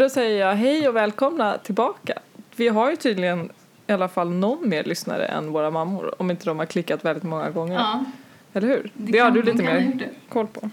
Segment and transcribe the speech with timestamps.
[0.00, 2.18] Då säger jag hej och välkomna tillbaka.
[2.56, 3.50] Vi har ju tydligen
[3.86, 7.22] i alla fall någon mer lyssnare än våra mammor om inte de har klickat väldigt
[7.22, 7.74] många gånger.
[7.74, 8.04] Ja,
[8.52, 8.90] Eller hur?
[8.94, 10.70] Det, Det har du lite mer koll på.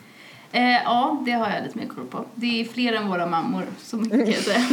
[0.52, 2.26] eh, ja, det har jag lite mer koll på.
[2.36, 4.66] Det är fler än våra mammor, så mycket kan jag säga.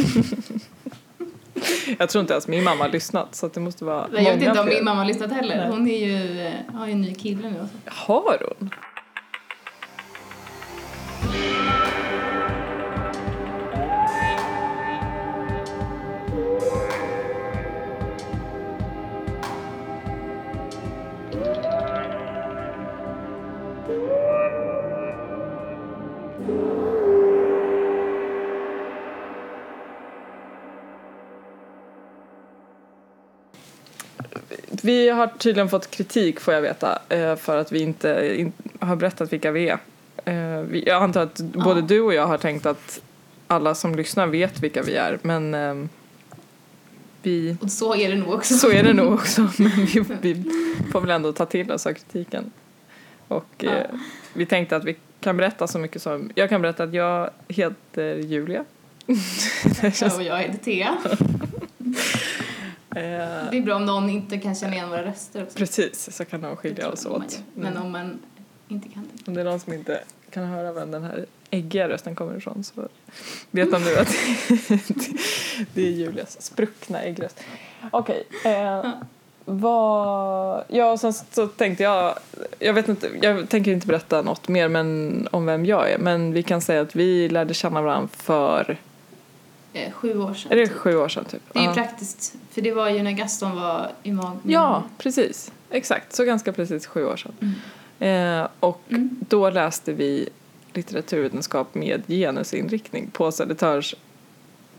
[1.99, 4.59] Jag tror inte ens min mamma har lyssnat så det måste vara Jag vet inte
[4.59, 5.67] om min mamma har lyssnat heller.
[5.69, 7.61] Hon är ju, eh, har ju en ny kille nu.
[7.61, 7.75] Också.
[7.85, 8.69] Har hon?
[34.85, 38.95] Vi har tydligen fått kritik får jag veta eh, för att vi inte in, har
[38.95, 39.77] berättat vilka vi är.
[40.25, 43.01] Eh, Jag antar att både du och jag har tänkt att
[43.47, 45.89] alla som lyssnar vet vilka vi är men ehm,
[47.21, 48.53] vi, Och så är det nog också.
[48.53, 50.43] så är det nog också men vi, vi
[50.91, 52.51] får väl ändå ta till oss av kritiken.
[53.27, 53.97] Och eh, Ja.
[54.33, 58.15] vi tänkte att vi kan berätta så mycket som, jag kan berätta att jag heter
[58.15, 58.65] Julia.
[59.93, 60.97] känns, Och jag heter Thea.
[62.95, 65.57] eh, Det är bra om någon inte kan känna igen våra röster också.
[65.57, 67.43] precis, så kan de skilja oss åt.
[67.53, 68.19] Men om man
[68.67, 69.27] inte kan det.
[69.27, 72.63] Om det är någon som inte kan höra vem den här äggiga rösten kommer ifrån
[72.63, 72.87] så
[73.51, 74.07] vet de nu att
[75.73, 77.43] det är Julias spruckna äggröst.
[77.91, 78.23] Okej.
[78.45, 78.85] eh,
[79.45, 80.63] vad...
[80.67, 82.15] Ja, och sen så tänkte jag...
[82.59, 85.97] Jag vet inte, jag tänker inte berätta något mer men, om vem jag är.
[85.97, 88.77] Men vi kan säga att vi lärde känna varandra för...
[89.75, 90.51] Eh, sju år sedan.
[90.51, 90.75] Är det typ.
[90.77, 91.41] sju år sedan typ?
[91.53, 94.39] Det är ju praktiskt, för det var ju när Gaston var i magen.
[94.43, 95.51] Ja, precis.
[95.69, 97.55] Exakt, så ganska precis sju år sedan.
[97.99, 99.09] Eh, och Mm.
[99.29, 100.29] då läste vi
[100.73, 103.95] litteraturvetenskap med genusinriktning på Södertörns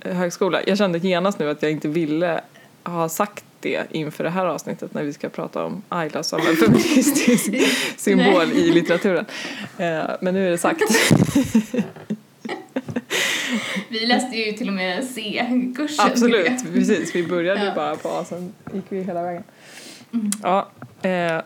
[0.01, 0.61] eh, högskola.
[0.67, 2.41] Jag kände genast nu att jag inte ville
[2.85, 6.57] ha sagt det inför det här avsnittet när vi ska prata om Ayla som en
[6.67, 7.51] feministisk
[7.97, 9.25] symbol i litteraturen.
[9.79, 10.83] Eh, men nu är det sagt.
[14.01, 16.07] Vi läste ju till och med C-kursen.
[16.07, 17.15] Absolut, precis.
[17.15, 17.75] Vi började ju Ja.
[17.75, 19.43] bara på A, sen gick vi hela vägen.
[20.13, 20.31] Mm.
[20.43, 20.69] Ja,
[21.03, 21.43] eh,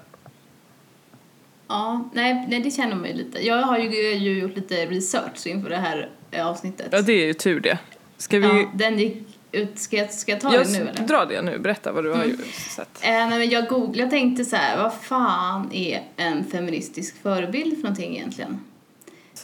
[1.68, 3.46] Ja, nej, nej, det känner man ju lite.
[3.46, 6.88] Jag har ju, ju gjort lite research inför det här eh, avsnittet.
[6.90, 7.78] ja, det är ju tur det.
[8.16, 8.46] Ska vi...
[8.46, 11.06] Ja, den gick ut, ska jag, ska jag ta jag den nu eller?
[11.06, 12.30] dra det nu, berätta vad du har Mm.
[12.30, 12.88] ju sett.
[13.04, 17.74] Eh, nej, men jag googlade, jag tänkte så här, vad fan är en feministisk förebild
[17.76, 18.60] för någonting egentligen?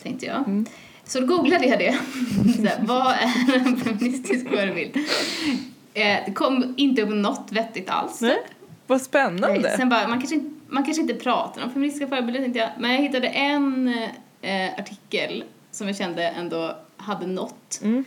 [0.02, 0.36] Tänkte jag.
[0.36, 0.66] Mm.
[1.06, 1.90] Så då googlade jag det.
[2.68, 4.96] här, vad är en feministisk förebild?
[5.94, 8.20] Eh, det kom inte upp något vettigt alls.
[8.20, 8.38] Nej,
[8.86, 9.76] vad spännande.
[9.76, 12.70] Sen bara, man kanske, inte, man kanske inte pratar om feministiska förebilder tänkte jag.
[12.78, 13.88] Men jag hittade en
[14.42, 17.80] eh, artikel som jag kände ändå hade nått.
[17.82, 18.04] Mm.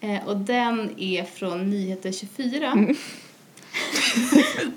[0.00, 2.72] Eh, och den är från Nyheter 24.
[2.72, 2.96] Mm.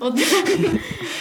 [0.00, 0.78] och den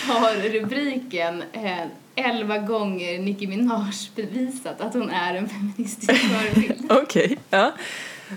[0.07, 1.85] har rubriken eh,
[2.15, 6.91] 11 gånger Nicki Minaj bevisat att hon är en feministisk förebild.
[7.03, 7.71] Okej, ja.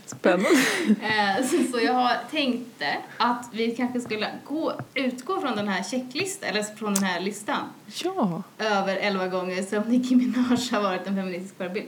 [0.06, 0.48] Spännande.
[0.88, 5.82] Eh, så, så jag har tänkte att vi kanske skulle gå, utgå från den här
[5.82, 7.60] checklistan, eller från den här listan
[8.04, 8.42] Ja.
[8.58, 11.86] över 11 gånger som Nicki Minaj har varit en feministisk förebild.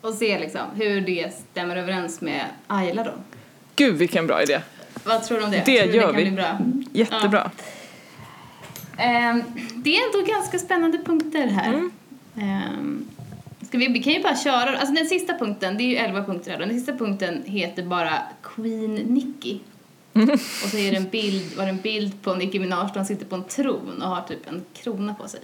[0.00, 3.12] Och se liksom hur det stämmer överens med Ayla då.
[3.76, 4.60] Gud vilken bra idé.
[5.04, 5.62] Vad tror du om det?
[5.66, 6.30] Det tror gör kan vi.
[6.30, 6.58] Bra?
[6.92, 7.42] Jättebra.
[7.42, 7.50] Ehm,
[9.74, 11.68] det är ändå ganska spännande punkter här.
[11.68, 11.90] Mm.
[12.36, 13.08] Ehm,
[13.68, 16.24] ska vi, vi kan ju bara köra, alltså den sista punkten, det är ju 11
[16.24, 19.60] punkter här, den sista punkten heter bara Queen Nicki.
[20.14, 20.30] Mm.
[20.32, 23.26] Och så är det en bild, var det en bild på Nicki Minaj, de sitter
[23.26, 25.40] på en tron och har typ en krona på sig.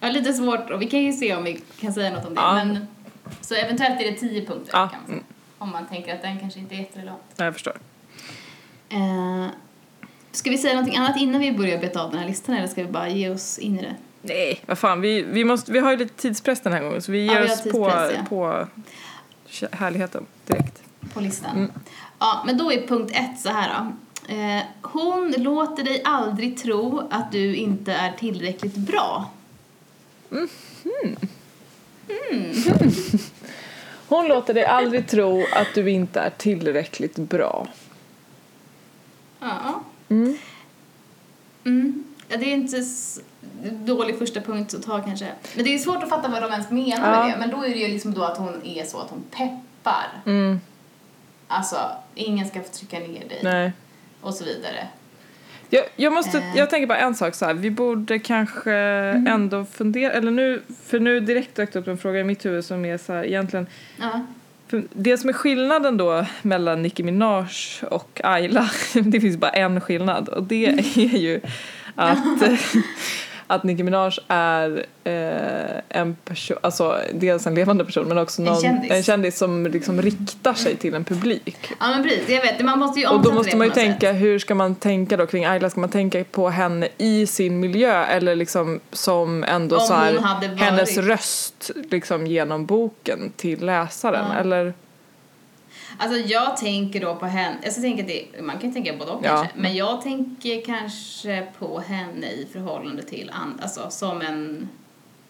[0.00, 2.34] Jag har lite svårt, och vi kan ju se om vi kan säga något om
[2.34, 2.54] det, Ja.
[2.54, 2.86] men
[3.40, 4.88] så eventuellt är det 10 punkter Ja.
[4.88, 5.22] kan man säga.
[5.58, 7.22] Om man tänker att den kanske inte är jätterelevant.
[7.36, 7.78] Ja, Jag förstår.
[8.88, 9.46] Eh,
[10.36, 12.82] ska vi säga någonting annat innan vi börjar beta av den här listan eller ska
[12.82, 13.94] vi bara ge oss in i det?
[14.22, 15.00] Nej, vad fan.
[15.00, 17.40] Vi, vi, måste, vi har ju lite tidspress den här gången så vi Ja, ger
[17.40, 18.26] vi har oss på, ja.
[18.28, 18.66] på
[19.70, 20.82] härligheten direkt.
[21.14, 21.56] på listan.
[21.56, 21.72] Mm.
[22.18, 23.92] Ja, men då är punkt ett så här då.
[24.34, 29.30] Eh, hon låter dig aldrig tro att du inte är tillräckligt bra.
[34.08, 37.66] Hon låter dig aldrig tro att du inte är tillräckligt bra.
[39.40, 39.82] Ja.
[40.08, 40.36] Mm.
[41.64, 42.04] Mm.
[42.28, 42.82] ja det är inte
[43.70, 45.28] dålig första punkt att ta kanske.
[45.54, 47.22] Men det är svårt att fatta vad de ens menar Ja.
[47.26, 47.38] med det.
[47.38, 50.06] Men då är det ju liksom då att hon är så att hon peppar.
[50.26, 50.60] Mm.
[51.48, 51.76] Alltså,
[52.14, 53.40] ingen ska få trycka ner dig.
[53.42, 53.72] Nej.
[54.20, 54.88] Och så vidare.
[55.70, 56.56] Jag, jag, måste, Eh.
[56.56, 57.54] jag tänker bara en sak så här.
[57.54, 58.72] Vi borde kanske
[59.28, 62.64] ändå fundera, eller nu, för nu direkt dök det upp en fråga i mitt huvud
[62.64, 63.66] som är så här egentligen
[64.00, 64.20] Ja.
[64.92, 67.46] Det som är skillnaden då mellan Nicki Minaj
[67.90, 70.66] och Ayla, det finns bara en skillnad och det
[70.96, 71.40] är ju
[71.94, 72.42] att,
[73.46, 78.46] att Nicki Minaj är eh, en person, alltså dels en levande person men också En
[78.46, 78.90] någon, kändis.
[78.90, 81.56] en kändis som liksom riktar sig till en publik.
[81.80, 82.64] Ja men precis, jag vet.
[82.64, 84.22] Man måste ju Och då måste man ju tänka, sätt.
[84.22, 85.70] hur ska man tänka då kring Ayla?
[85.70, 90.14] Ska man tänka på henne i sin miljö eller liksom som ändå Om så här,
[90.14, 94.24] hon hade varit- hennes röst liksom genom boken till läsaren?
[94.32, 94.40] Ja.
[94.40, 94.74] Eller?
[95.98, 99.24] Alltså jag tänker då på henne, alltså, tänker det, man kan ju tänka både och
[99.24, 99.28] Ja.
[99.28, 104.68] kanske, men jag tänker kanske på henne i förhållande till andra, alltså som en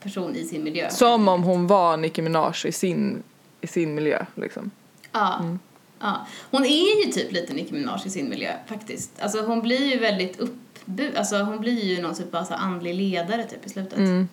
[0.00, 0.90] person i sin miljö.
[0.90, 3.22] Som om hon var Nicki Minaj i sin,
[3.60, 4.70] i sin miljö liksom.
[5.12, 5.38] Ja.
[5.40, 5.58] Mm.
[6.00, 6.26] ja.
[6.50, 9.10] Hon är ju typ lite Nicki Minaj i sin miljö faktiskt.
[9.22, 12.94] Alltså hon blir ju väldigt uppbu, alltså hon blir ju någon typ av alltså, andlig
[12.94, 13.98] ledare typ i slutet.
[13.98, 14.28] Mm.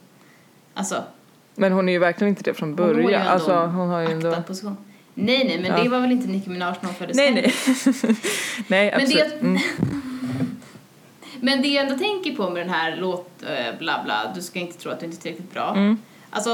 [0.74, 1.04] Alltså,
[1.56, 3.22] Men hon är ju verkligen inte det från hon har ju början.
[3.22, 4.42] ändå Alltså, hon har ju ändå...
[4.48, 4.78] position.
[5.14, 5.84] Nej, nej, men Ja.
[5.84, 7.54] det var väl inte Nicki Minaj när hon föddes Nej, nej.
[8.68, 9.62] nej, Men det- Mm.
[11.42, 14.60] Men det jag ändå tänker på med den här låt eh, bla bla, du ska
[14.60, 15.70] inte tro att du inte är tillräckligt bra.
[15.76, 15.98] Mm.
[16.30, 16.52] Alltså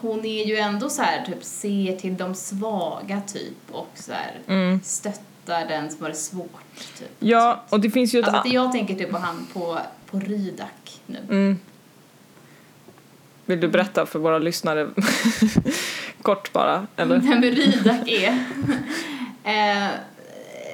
[0.00, 4.38] hon är ju ändå så här typ ser till de svaga typ och så här
[4.46, 4.80] Mm.
[4.84, 7.08] stöttar den som har det svårt typ.
[7.18, 8.28] Ja, och det finns ju ett...
[8.28, 9.78] Alltså jag tänker typ på han på,
[10.10, 11.18] på Rydak nu.
[11.30, 11.58] Mm.
[13.48, 14.88] Vill du berätta för våra lyssnare
[16.22, 16.86] kort bara?
[16.96, 17.18] Eller?
[17.18, 18.44] Vem Rydak är.
[19.44, 19.88] eh,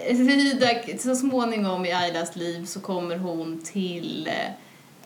[0.09, 4.31] Rydak, så småningom i Ailas liv så kommer hon till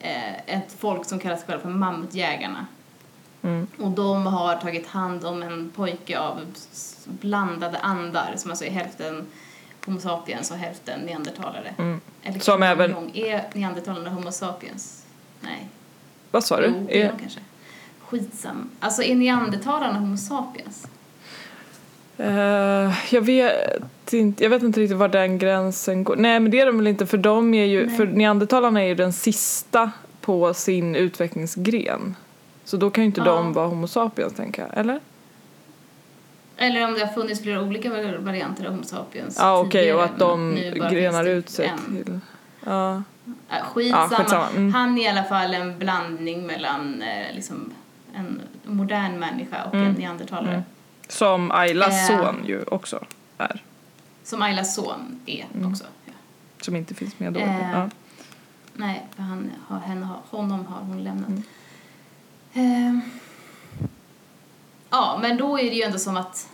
[0.00, 2.66] eh, ett folk som kallas själva för Mammutjägarna.
[3.42, 3.66] Mm.
[3.78, 6.40] Och de har tagit hand om en pojke av
[7.04, 9.26] blandade andar som alltså är hälften
[9.86, 11.74] Homo sapiens och hälften neandertalare.
[11.78, 12.00] Mm.
[12.22, 15.04] Eller Som även- Är neandertalarna Homo sapiens?
[15.40, 15.68] Nej.
[16.30, 16.66] Vad sa du?
[16.66, 17.40] Jo, är kanske.
[18.10, 18.70] Skitsam.
[18.80, 20.86] Alltså är neandertalarna Homo sapiens?
[22.18, 26.16] Eh, jag, vet inte, jag vet inte riktigt var den gränsen går.
[26.16, 27.96] Nej men det är de väl inte för de är ju, Nej.
[27.96, 29.90] för neandertalarna är ju den sista
[30.20, 32.16] på sin utvecklingsgren.
[32.64, 33.24] Så då kan ju inte Ja.
[33.26, 35.00] de vara Homo sapiens tänker jag, eller?
[36.56, 39.96] Eller om det har funnits flera olika vari- varianter av Homo sapiens Ja okej tidigare,
[39.96, 40.54] och att de
[40.90, 41.96] grenar ut sig en.
[42.04, 42.20] till...
[42.66, 43.02] Ja.
[43.50, 44.08] Äh, skitsamma.
[44.10, 44.74] Ja, skitsamma, mm.
[44.74, 47.72] Han är i alla fall en blandning mellan eh, liksom
[48.14, 49.92] en modern människa och en Mm.
[49.94, 50.52] neandertalare.
[50.54, 50.64] Mm.
[51.08, 52.16] Som Aylas Eh.
[52.18, 53.04] son ju också
[53.38, 53.62] är.
[54.24, 55.72] Som Aylas son är Mm.
[55.72, 55.84] också.
[56.06, 56.12] Ja.
[56.60, 57.40] Som inte finns med då.
[57.40, 57.70] Eh.
[57.72, 57.90] Ja.
[58.74, 61.28] Nej, för han har, henne har, honom har hon lämnat.
[61.28, 61.42] Mm.
[62.52, 63.00] Eh,
[64.90, 66.48] ja, men då är det ju ändå som att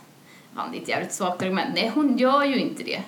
[0.57, 1.69] Ja, det är ett jävligt svagt argument.
[1.75, 3.03] Nej, hon gör ju inte det.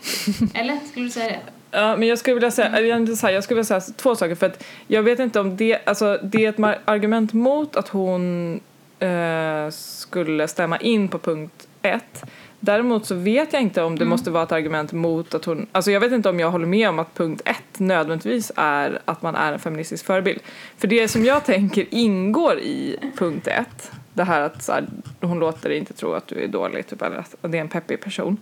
[0.59, 0.79] Eller?
[0.91, 1.39] Skulle du säga det?
[1.71, 4.45] Ja, men jag skulle vilja säga, så här, jag skulle vilja säga två saker för
[4.45, 8.53] att jag vet inte om det, alltså det är ett argument mot att hon
[8.99, 12.23] eh, skulle stämma in på punkt ett.
[12.59, 15.91] Däremot så vet jag inte om det måste vara ett argument mot att hon, alltså
[15.91, 19.35] jag vet inte om jag håller med om att punkt ett nödvändigtvis är att man
[19.35, 20.39] är en feministisk förebild.
[20.77, 24.85] För det som jag tänker ingår i punkt ett, det här att så här,
[25.21, 27.69] hon låter dig inte tro att du är dålig typ, eller att det är en
[27.69, 28.37] peppig person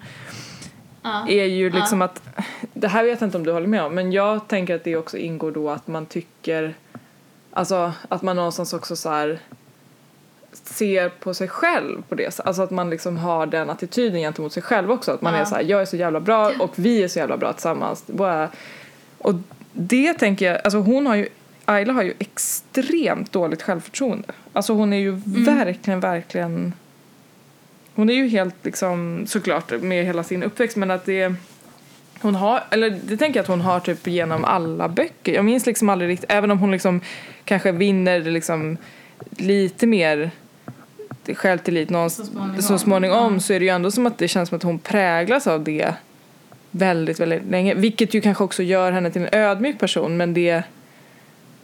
[1.05, 1.25] Ja.
[1.29, 2.21] är ju liksom att,
[2.73, 4.95] det här vet jag inte om du håller med om, men jag tänker att det
[4.95, 6.73] också ingår då att man tycker,
[7.51, 9.39] alltså att man någonstans också så här
[10.51, 14.63] ser på sig själv på det Alltså att man liksom har den attityden gentemot sig
[14.63, 15.11] själv också.
[15.11, 15.39] Att man Ja.
[15.39, 18.03] är så här, jag är så jävla bra och vi är så jävla bra tillsammans.
[18.07, 18.49] Bara-
[19.17, 19.33] Och
[19.73, 21.27] det tänker jag, alltså hon har ju,
[21.65, 24.27] Ayla har ju extremt dåligt självförtroende.
[24.53, 26.73] Alltså hon är ju verkligen, verkligen
[27.95, 31.33] hon är ju helt liksom såklart med hela sin uppväxt men att det
[32.21, 35.33] hon har, eller det tänker jag att hon har typ genom alla böcker.
[35.33, 37.01] Jag minns liksom aldrig riktigt, även om hon liksom
[37.45, 38.77] kanske vinner liksom
[39.37, 40.31] lite mer
[41.33, 42.61] självtillit någon, Så småningom.
[42.61, 45.47] så småningom så är det ju ändå som att det känns som att hon präglas
[45.47, 45.93] av det
[46.71, 47.73] väldigt, väldigt länge.
[47.73, 50.63] Vilket ju kanske också gör henne till en ödmjuk person men det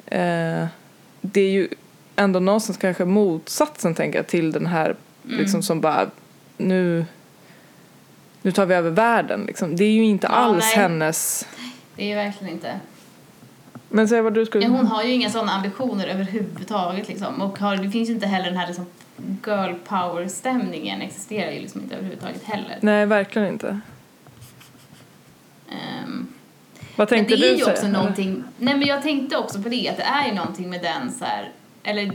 [0.05, 0.65] eh,
[1.21, 1.67] det är ju
[2.15, 4.95] ändå någonstans kanske motsatsen tänker jag till den här
[5.25, 5.37] Mm.
[5.37, 6.09] liksom som bara
[6.61, 7.05] nu
[8.41, 9.75] nu tar vi över världen liksom.
[9.75, 10.83] Det är ju inte Ja, alls nej.
[10.83, 11.47] hennes
[11.95, 12.79] Det är ju verkligen inte.
[13.89, 17.41] men säg vad du skulle Men hon har ju inga sådana ambitioner överhuvudtaget liksom.
[17.41, 18.85] Och har, det finns ju inte heller den här liksom
[19.45, 22.77] girl power stämningen existerar ju liksom inte överhuvudtaget heller.
[22.81, 23.79] Nej verkligen inte.
[25.71, 26.27] Ehm,
[26.95, 27.73] Vad men tänkte det är du ju säga?
[27.73, 30.81] också någonting, nej men jag tänkte också på det, att det är ju någonting med
[30.81, 31.51] den så här,
[31.83, 32.11] eller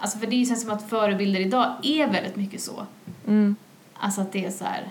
[0.00, 2.86] alltså för det känns som att förebilder idag är väldigt mycket så.
[3.26, 3.56] Mm.
[3.94, 4.90] Alltså att det är så här,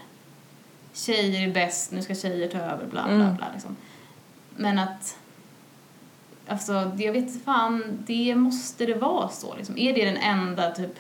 [0.94, 3.36] tjejer är bäst, nu ska tjejer ta över, bla bla Mm.
[3.36, 3.76] bla liksom.
[4.56, 5.18] Men att,
[6.48, 9.78] alltså jag vet fan, det måste det vara så liksom.
[9.78, 10.96] Är det den enda typ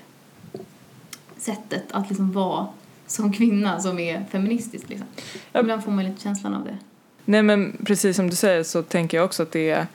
[1.37, 2.67] sättet att liksom vara
[3.07, 5.07] som kvinna som är feministisk liksom.
[5.53, 6.77] Ibland får man lite känslan av det.
[7.25, 9.87] Nej men precis som du säger så tänker jag också att det är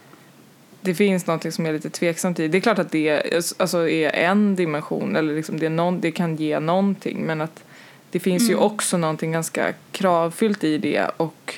[0.81, 2.49] det finns något som är lite tveksamt i.
[2.49, 6.11] Det är klart att det är, alltså, är en dimension eller liksom det, någon, det
[6.13, 7.65] kan ge någonting men att
[8.11, 8.51] det finns Mm.
[8.53, 11.55] ju också någonting ganska kravfyllt i det och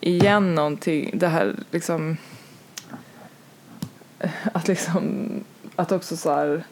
[0.00, 2.16] igen någonting, det här liksom
[4.52, 5.30] att liksom
[5.76, 6.64] att också så här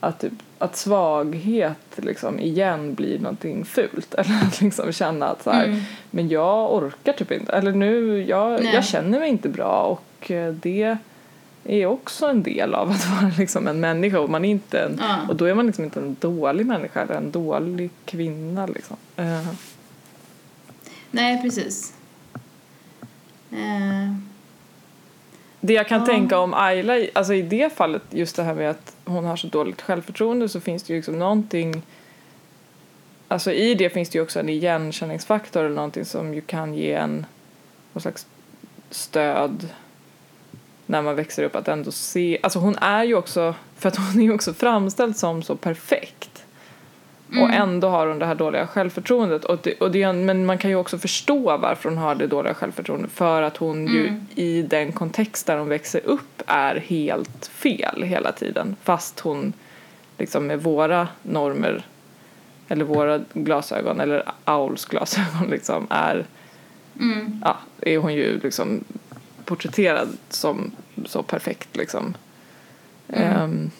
[0.00, 5.50] att, typ, att svaghet liksom igen blir någonting fult eller att liksom känna att så
[5.50, 5.80] här, Mm.
[6.10, 8.74] men jag orkar typ inte eller nu, jag, Nej.
[8.74, 10.96] jag känner mig inte bra och eh, det
[11.64, 14.96] är också en del av att vara liksom en människa och man är inte en,
[15.00, 15.16] Ja.
[15.28, 18.96] och då är man liksom inte en dålig människa eller en dålig kvinna liksom.
[19.16, 19.48] Eh,
[21.10, 21.92] Nej, precis.
[23.50, 24.14] Eh,
[25.60, 26.06] Det jag kan Ja.
[26.06, 29.46] tänka om Ayla, alltså i det fallet, just det här med att hon har så
[29.46, 31.82] dåligt självförtroende så finns det ju liksom någonting
[33.28, 36.92] Alltså i det finns det ju också en igenkänningsfaktor eller någonting som ju kan ge
[36.92, 37.26] en
[37.92, 38.26] någon slags
[38.90, 39.68] stöd
[40.86, 44.20] när man växer upp att ändå se, alltså hon är ju också, för att hon
[44.20, 46.44] är ju också framställd som så perfekt
[47.28, 47.62] och Mm.
[47.62, 49.44] ändå har hon det här dåliga självförtroendet.
[49.44, 52.54] Och det, och det, men man kan ju också förstå varför hon har det dåliga
[52.54, 54.26] självförtroendet för att hon ju Mm.
[54.34, 59.52] i den kontext där hon växer upp är helt fel hela tiden fast hon
[60.18, 61.86] liksom med våra normer
[62.68, 66.24] eller våra glasögon eller Auls glasögon liksom är,
[67.00, 67.42] mm.
[67.44, 68.84] ja, är hon ju liksom
[69.56, 70.70] porträtterad som
[71.06, 72.14] så perfekt liksom.
[73.08, 73.32] Mm.
[73.42, 73.70] Ehm,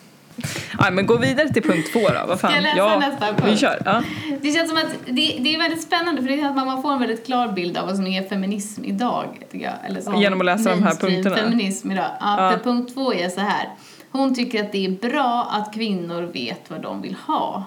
[0.79, 2.26] ja, men gå vidare till punkt två då.
[2.29, 2.50] Vad fan?
[2.50, 3.61] Ska jag läsa ja, nästa Vi punkt?
[3.61, 3.83] kör.
[3.85, 4.02] Ja.
[4.41, 6.93] Det känns som att det, det är väldigt spännande för det är att man får
[6.93, 9.26] en väldigt klar bild av vad som är feminism idag.
[9.50, 9.75] Tycker jag.
[9.87, 11.37] Eller som Genom att läsa de här punkterna.
[11.37, 12.11] feminism idag.
[12.21, 12.50] Ja, Ja.
[12.50, 13.69] För punkt två är så här.
[14.11, 17.64] Hon tycker att det är bra att kvinnor vet vad de vill ha.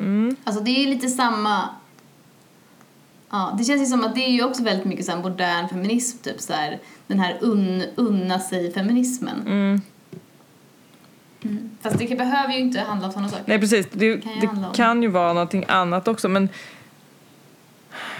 [0.00, 0.36] Mm.
[0.44, 1.68] Alltså det är lite samma...
[3.34, 5.68] Ja, det känns ju som att det är ju också väldigt mycket så här modern
[5.68, 9.40] feminism, typ så här, den här un, unna sig-feminismen.
[9.46, 9.80] Mm.
[11.42, 11.70] Mm.
[11.82, 13.44] Fast det behöver ju inte handla om sådana saker.
[13.46, 16.48] Nej precis, det, Kan ju det kan ju vara någonting annat också men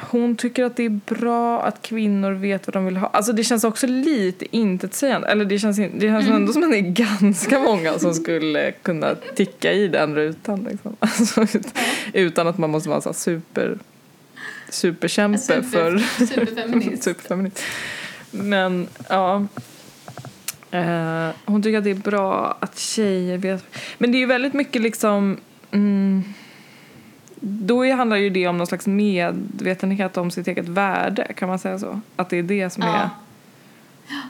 [0.00, 3.06] hon tycker att det är bra att kvinnor vet vad de vill ha.
[3.06, 5.28] Alltså det känns också lite intetsägande.
[5.28, 6.37] Eller det känns, det känns Mm.
[6.37, 6.90] ändå som att det är
[7.21, 10.66] ganska många som skulle kunna ticka i den rutan.
[10.71, 10.97] Liksom.
[11.00, 11.66] Alltså, ut,
[12.12, 13.78] utan att man måste vara så super,
[14.75, 17.02] superkämpe Super- för superfeminist.
[17.04, 17.62] superfeminist.
[18.31, 19.47] Men ja.
[20.71, 23.64] Eh, hon tycker att det är bra att tjejer vet.
[23.99, 25.37] Men det är ju väldigt mycket liksom.
[25.71, 26.25] Mm,
[27.40, 31.33] då är- handlar ju det om någon slags medvetenhet om sitt eget värde.
[31.37, 32.00] Kan man säga så?
[32.16, 32.87] Att det är det som är.
[34.09, 34.21] Ja.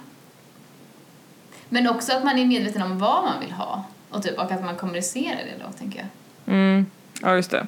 [1.68, 3.84] Men också att man är medveten om vad man vill ha.
[4.10, 6.08] Och, typ, och att man kommunicerar det då, tänker jag.
[6.54, 6.86] Mm,
[7.22, 7.66] ja, just det.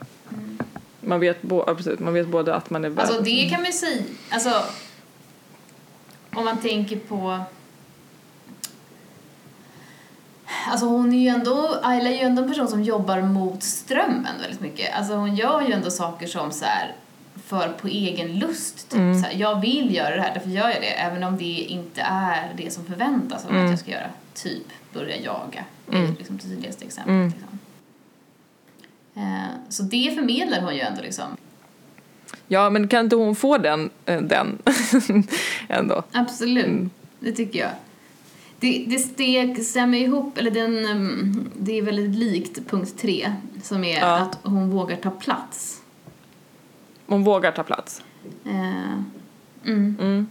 [1.06, 2.98] Man vet, bo- ja, precis, man vet både att man är värd.
[3.06, 4.62] Alltså det kan man ju säga, alltså
[6.34, 7.40] om man tänker på
[10.68, 14.40] Alltså hon är ju ändå, Ayla är ju ändå en person som jobbar mot strömmen
[14.40, 14.94] väldigt mycket.
[14.96, 16.94] Alltså hon gör ju ändå saker som så här
[17.46, 18.88] för på egen lust.
[18.90, 19.22] Typ Mm.
[19.22, 20.86] så här, jag vill göra det här, därför gör jag det.
[21.00, 23.64] Även om det inte är det som förväntas av Mm.
[23.64, 24.10] att jag ska göra.
[24.34, 25.64] Typ börja jaga.
[25.86, 26.12] Det Mm.
[26.12, 27.12] är liksom det tydligaste exemplet.
[27.12, 27.26] Mm.
[27.28, 27.58] Liksom.
[29.16, 31.24] Eh, så det förmedlar hon ju ändå liksom.
[32.48, 34.58] Ja, men kan inte hon få den, eh, den
[35.68, 36.02] ändå?
[36.12, 36.90] Absolut, Mm.
[37.20, 37.70] det tycker jag.
[38.60, 38.84] Det,
[39.16, 43.32] det, det stämmer ihop, eller den, mm, det är väldigt likt punkt tre
[43.62, 44.16] som är Ja.
[44.18, 45.80] att hon vågar ta plats.
[47.06, 48.02] Hon vågar ta plats.
[48.44, 49.00] Eh,
[49.66, 49.96] mm.
[50.00, 50.26] Mm.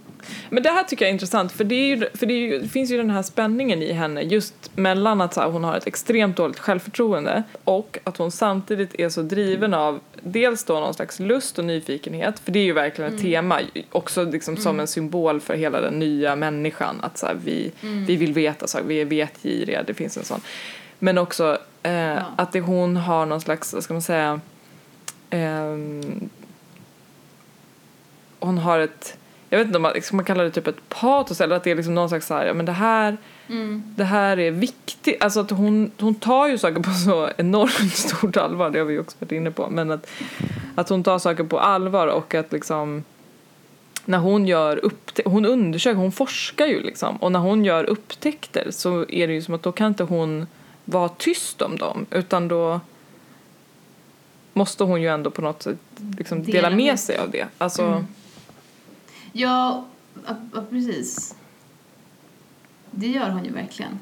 [0.50, 2.68] Men det här tycker jag är intressant för det, är ju, för det, ju, det
[2.68, 6.36] finns ju den här spänningen i henne just mellan att här, hon har ett extremt
[6.36, 11.58] dåligt självförtroende och att hon samtidigt är så driven av dels då någon slags lust
[11.58, 15.54] och nyfikenhet för det är ju verkligen ett tema också liksom som en symbol för
[15.54, 19.82] hela den nya människan att så här, vi, vi vill veta saker, vi är vetgiriga,
[19.82, 20.40] det finns en sån
[20.98, 24.40] men också eh, att det, hon har någon slags, vad ska man säga
[25.30, 26.28] ehm,
[28.38, 29.18] hon har ett
[29.50, 31.70] jag vet inte om man, ska man kalla det typ ett patos eller att det
[31.70, 33.16] är liksom någon slags så här, ja men det här,
[33.48, 33.82] Mm.
[33.96, 35.22] det här är viktigt.
[35.24, 38.94] Alltså att hon, hon tar ju saker på så enormt stort allvar, det har vi
[38.94, 39.68] ju också varit inne på.
[39.70, 40.06] Men att,
[40.74, 43.04] att hon tar saker på allvar och att liksom
[44.04, 47.16] när hon gör upptäckter, hon undersöker, hon forskar ju liksom.
[47.16, 50.46] Och när hon gör upptäckter så är det ju som att då kan inte hon
[50.84, 52.80] vara tyst om dem utan då
[54.52, 55.78] måste hon ju ändå på något sätt
[56.18, 57.46] liksom dela, Dela med med sig av det.
[57.58, 58.06] Alltså, Mm.
[59.36, 59.84] Ja,
[60.70, 61.34] precis.
[62.90, 63.98] Det gör hon ju verkligen.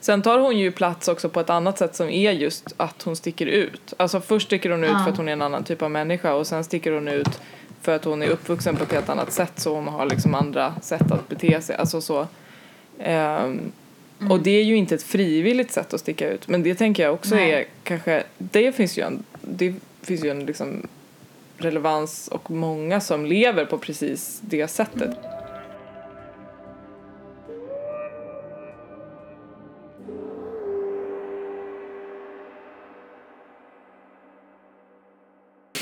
[0.00, 3.16] Sen tar hon ju plats också på ett annat sätt som är just att hon
[3.16, 3.94] sticker ut.
[3.96, 5.02] Alltså först sticker hon ut Ja.
[5.04, 7.40] för att hon är en annan typ av människa och sen sticker hon ut
[7.80, 10.74] för att hon är uppvuxen på ett helt annat sätt så hon har liksom andra
[10.82, 11.76] sätt att bete sig.
[11.76, 12.26] Alltså så.
[12.98, 13.72] Ehm,
[14.30, 17.14] Och det är ju inte ett frivilligt sätt att sticka ut men det tänker jag
[17.14, 17.52] också Nej.
[17.52, 20.88] är kanske, det finns ju en, det finns ju en liksom
[21.58, 25.16] relevans och många som lever på precis det sättet.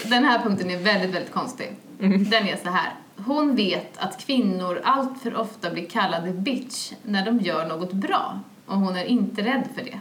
[0.04, 1.72] Den här punkten är väldigt, väldigt konstig.
[1.98, 2.92] Den är så här.
[3.16, 8.40] Hon vet att kvinnor allt för ofta blir kallade bitch när de gör något bra
[8.66, 9.98] och hon är inte rädd för det.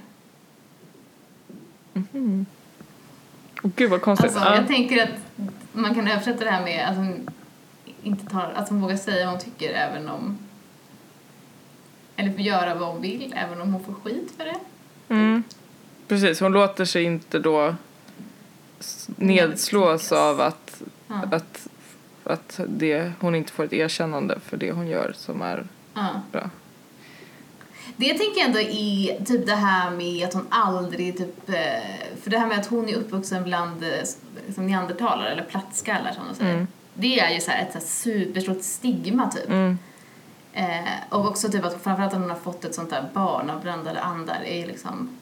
[3.64, 4.26] Åh, Gud vad konstigt.
[4.26, 4.56] Alltså, Ja.
[4.56, 5.10] jag tänker att
[5.74, 7.30] man kan översätta det här med att hon
[8.04, 10.38] inte tar, att hon vågar säga vad hon tycker även om
[12.16, 14.60] eller får göra vad hon vill även om hon får skit för det.
[15.10, 15.44] Mm.
[16.08, 17.76] Precis, hon låter sig inte då
[19.16, 21.22] nedslås av att, Ja.
[21.32, 21.68] att,
[22.24, 26.10] att det, hon inte får ett erkännande för det hon gör som är Ja.
[26.32, 26.50] bra.
[27.98, 32.30] Det tänker jag ändå är typ det här med att hon aldrig typ, eh, för
[32.30, 33.90] det här med att hon är uppvuxen bland eh,
[34.48, 36.54] liksom neandertalare eller plattskallar som de säger.
[36.54, 36.68] Mm.
[36.94, 39.50] Det är ju så här ett så här superstort stigma typ.
[39.50, 39.78] Mm.
[40.54, 43.62] Eh, och också typ att framförallt att hon har fått ett sånt där barn av
[43.62, 45.18] brändade andar är ju liksom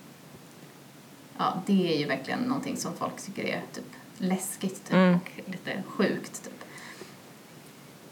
[1.38, 3.86] Ja, det är ju verkligen någonting som folk tycker är typ
[4.18, 5.16] läskigt typ Mm.
[5.16, 6.63] och lite sjukt typ.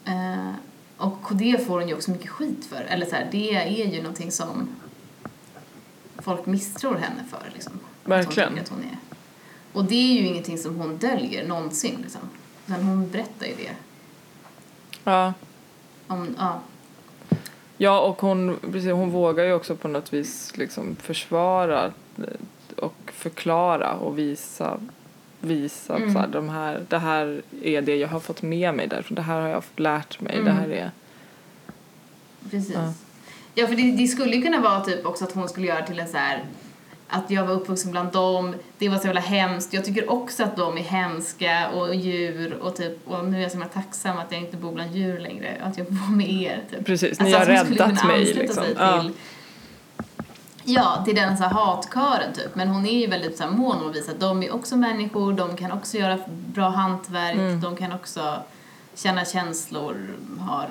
[0.05, 0.38] Eh,
[1.29, 2.81] och det får hon ju också mycket skit för.
[2.81, 4.69] Eller så här, det är ju någonting som
[6.17, 7.73] folk misstror henne för liksom.
[8.03, 8.49] Att Verkligen.
[8.49, 8.97] hon tycker att hon är.
[9.73, 12.21] Och det är ju ingenting som hon döljer någonsin liksom.
[12.65, 13.71] Men hon berättar ju det.
[15.03, 15.33] Ja.
[16.07, 16.59] Om, ja,
[17.77, 21.85] ja, och hon, precis, hon vågar ju också på något vis liksom försvara
[22.17, 22.23] eh,
[22.77, 24.79] och förklara och visa
[25.41, 26.13] visa Mm.
[26.13, 29.21] så här, de här, det här är det jag har fått med mig därifrån, det
[29.21, 30.45] här har jag lärt mig, Mm.
[30.45, 30.91] det här är
[32.51, 32.75] Precis.
[32.75, 32.93] Ja.
[33.55, 35.99] Ja, för det, det skulle ju kunna vara typ också att hon skulle göra till
[35.99, 36.43] en så här
[37.11, 39.73] att jag var uppvuxen bland dem, det var så jävla hemskt.
[39.73, 43.51] Jag tycker också att de är hemska och djur och typ, och nu är jag
[43.51, 46.61] så himla tacksam att jag inte bor bland djur längre, att jag vara med er
[46.71, 46.85] typ.
[46.85, 48.63] Precis, ni Alltså, har skulle räddat kunna mig liksom.
[48.63, 49.01] sig Ja.
[49.01, 49.11] till,
[50.63, 52.55] ja, till den så här hatkören typ.
[52.55, 54.75] Men hon är ju väldigt så här mån om att visa att de är också
[54.77, 57.61] människor, de kan också göra bra hantverk, Mm.
[57.61, 58.39] de kan också
[58.95, 60.07] känna känslor,
[60.39, 60.69] har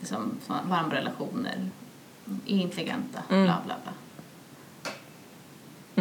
[0.00, 0.36] liksom
[0.68, 1.70] varma relationer,
[2.46, 3.44] är intelligenta, Mm.
[3.44, 3.92] bla bla bla.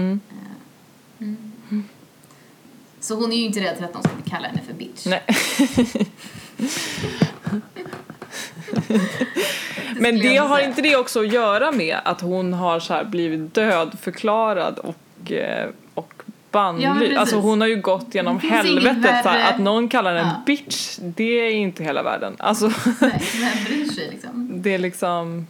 [0.03, 0.19] Mm.
[2.99, 5.05] Så hon är ju inte rädd för att någon ska kalla henne för bitch.
[5.05, 5.23] Nej.
[9.99, 14.79] Men det har inte det också att göra med att hon har så blivit dödförklarad
[14.79, 16.22] och, eh, och
[16.53, 16.99] bannlyst?
[16.99, 17.17] precis.
[17.17, 19.23] alltså hon har ju gått genom helvetet.
[19.23, 20.43] Så här, att någon kallar henne Ja.
[20.45, 22.35] bitch, det är inte hela världen.
[22.39, 24.49] Alltså, Nej, vem bryr sig liksom?
[24.61, 25.47] det är liksom...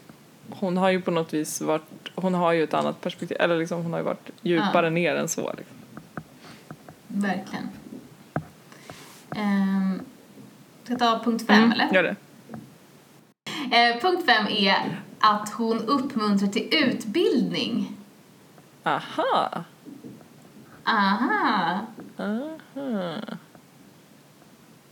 [0.49, 1.81] Hon har ju på något vis varit...
[2.15, 3.37] Hon har ju ett annat perspektiv.
[3.39, 4.89] Eller liksom hon har ju varit djupare Ja.
[4.89, 5.53] ner än så.
[5.57, 5.75] Liksom.
[7.07, 7.69] Verkligen.
[9.35, 9.99] Um,
[10.83, 11.83] ska jag ta punkt fem eller?
[11.83, 12.15] Mm, Gör det.
[13.77, 17.91] Eh, punkt fem är att hon uppmuntrar till utbildning.
[18.83, 19.63] Aha.
[20.83, 21.79] Aha.
[22.17, 23.15] Aha.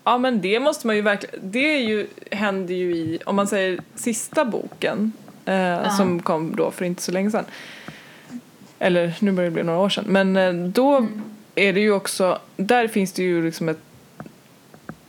[0.04, 3.48] Ja men det måste man ju verkligen, det är ju, händer ju i, om man
[3.48, 5.12] säger sista boken
[5.46, 7.46] eh, som kom då för inte så länge sedan.
[8.80, 10.06] Eller nu börjar det bli några år sedan.
[10.08, 11.08] Men eh, då
[11.56, 13.80] är det ju också, där finns det ju liksom ett,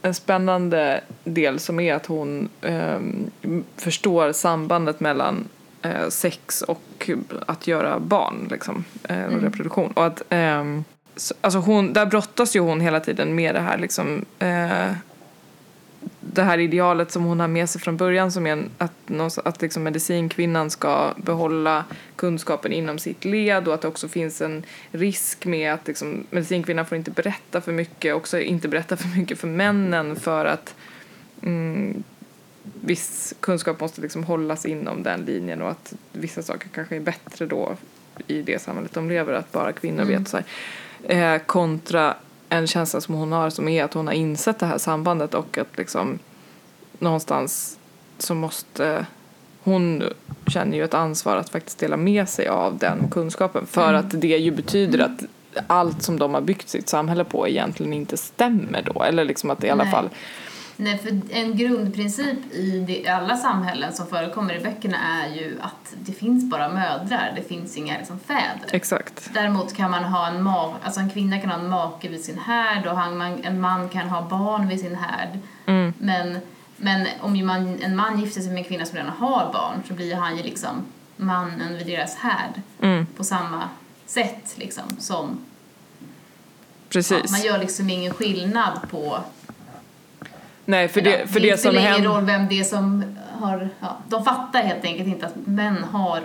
[0.02, 3.30] en spännande del som är att hon ehm,
[3.76, 5.48] förstår sambandet mellan
[5.82, 6.82] eh, sex och
[7.46, 9.92] att göra barn liksom, eh, och reproduktion.
[9.92, 10.84] Och att ehm,
[11.16, 14.92] så- Alltså hon, där brottas ju hon hela tiden med det här liksom, eh,
[16.20, 19.62] det här idealet som hon har med sig från början som är en, att, att
[19.62, 21.84] liksom medicinkvinnan ska behålla
[22.16, 26.86] kunskapen inom sitt led och att det också finns en risk med att liksom, medicinkvinnan
[26.86, 30.74] får inte berätta för mycket, också inte berätta för mycket för männen för att
[31.42, 32.02] mm,
[32.62, 37.46] viss kunskap måste liksom hållas inom den linjen och att vissa saker kanske är bättre
[37.46, 37.76] då
[38.26, 41.34] i det samhället de lever, att bara kvinnor vet så här.
[41.34, 42.16] Eh, kontra
[42.48, 45.58] en känsla som hon har som är att hon har insett det här sambandet och
[45.58, 46.18] att liksom
[46.98, 47.78] någonstans
[48.18, 49.06] så måste
[49.62, 50.02] hon
[50.46, 54.38] känner ju ett ansvar att faktiskt dela med sig av den kunskapen för att det
[54.38, 55.24] ju betyder att
[55.66, 59.60] allt som de har byggt sitt samhälle på egentligen inte stämmer då eller liksom att
[59.60, 59.92] det i alla Nej.
[59.92, 60.10] fall
[60.76, 65.94] Nej, för en grundprincip i det, alla samhällen som förekommer i böckerna är ju att
[66.04, 68.68] det finns bara mödrar, det finns inga liksom, fäder.
[68.72, 69.30] Exakt.
[69.34, 72.38] Däremot kan man ha en ma- alltså en kvinna kan ha en make vid sin
[72.38, 75.38] härd och man, en man kan ha barn vid sin härd.
[75.66, 75.92] Mm.
[75.98, 76.38] Men,
[76.76, 79.94] men om man, en man gifter sig med en kvinna som redan har barn så
[79.94, 80.84] blir han ju liksom
[81.16, 83.06] mannen vid deras härd Mm.
[83.06, 83.68] på samma
[84.06, 85.38] sätt liksom som
[86.88, 87.22] Precis.
[87.24, 89.18] Ja, man gör liksom ingen skillnad på...
[90.64, 92.10] Nej, för det, för det, det som spelar ingen händer...
[92.10, 93.04] roll vem det är som
[93.40, 93.68] har...
[93.80, 96.20] Ja, de fattar helt enkelt inte att män har...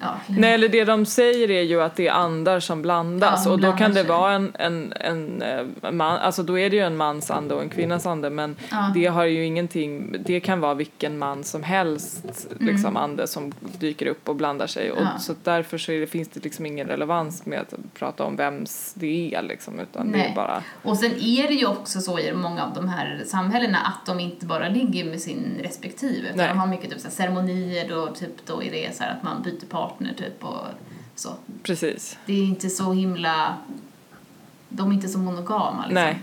[0.00, 3.52] Ja, Nej, eller det de säger är ju att det är andar som blandas Ja,
[3.52, 4.08] och då kan det sig.
[4.08, 7.62] vara en, en, en eh, man, alltså då är det ju en mans ande och
[7.62, 8.90] en kvinnas ande men Ja.
[8.94, 14.06] det har ju ingenting, det kan vara vilken man som helst liksom ande som dyker
[14.06, 15.18] upp och blandar sig och Mm.
[15.18, 18.92] Så därför så är det, finns det liksom ingen relevans med att prata om vems
[18.94, 20.32] det är liksom utan det är Nej.
[20.36, 24.06] bara, Och sen är det ju också så i många av de här samhällena att
[24.06, 26.48] de inte bara ligger med sin respektive utan Nej.
[26.48, 29.66] de har mycket typ så ceremonier då typ då är det så att man byter
[29.88, 30.66] partner typ och
[31.14, 31.28] så.
[31.62, 32.18] precis.
[32.26, 33.56] Det är inte så himla...
[34.68, 35.94] De är inte så monogama liksom.
[35.94, 36.22] Nej.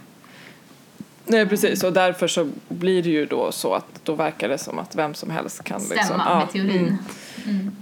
[1.28, 4.80] Nej precis och därför så blir det ju då så att då verkar det som
[4.80, 6.98] att vem som helst kan Stämma liksom, ja, med teorin.
[7.46, 7.76] mm.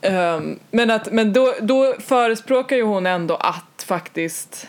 [0.00, 4.68] Ehm, men att, men då, då förespråkar ju hon ändå att faktiskt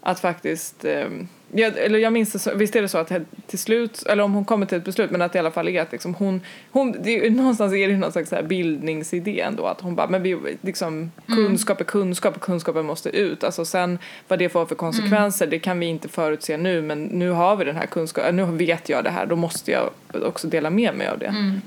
[0.00, 3.12] att faktiskt ehm, ja, eller jag minns det så, visst är det så att
[3.46, 5.68] till slut, eller om hon kommer till ett beslut men att det i alla fall
[5.68, 9.40] är att liksom hon, hon det är, någonstans är det någon slags så här bildningsidé
[9.40, 13.64] ändå att hon bara, men vi, liksom kunskap är kunskap och kunskapen måste ut, alltså
[13.64, 17.56] sen vad det får för konsekvenser det kan vi inte förutse nu men nu har
[17.56, 20.94] vi den här kunskapen, nu vet jag det här, då måste jag också dela med
[20.94, 21.26] mig av det.
[21.26, 21.60] Mm.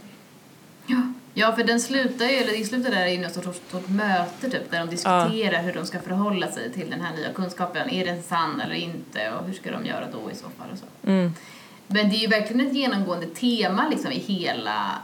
[0.85, 1.13] Ja.
[1.33, 4.71] Ja, för den slutar ju, eller det slutar där i något sorts, sorts möte typ,
[4.71, 7.89] där de diskuterar hur de ska förhålla sig till den här nya kunskapen.
[7.89, 10.77] Är den sann eller inte och hur ska de göra då i så fall och
[10.77, 10.85] så.
[11.07, 11.33] Mm.
[11.87, 14.95] Men det är ju verkligen ett genomgående tema liksom i hela,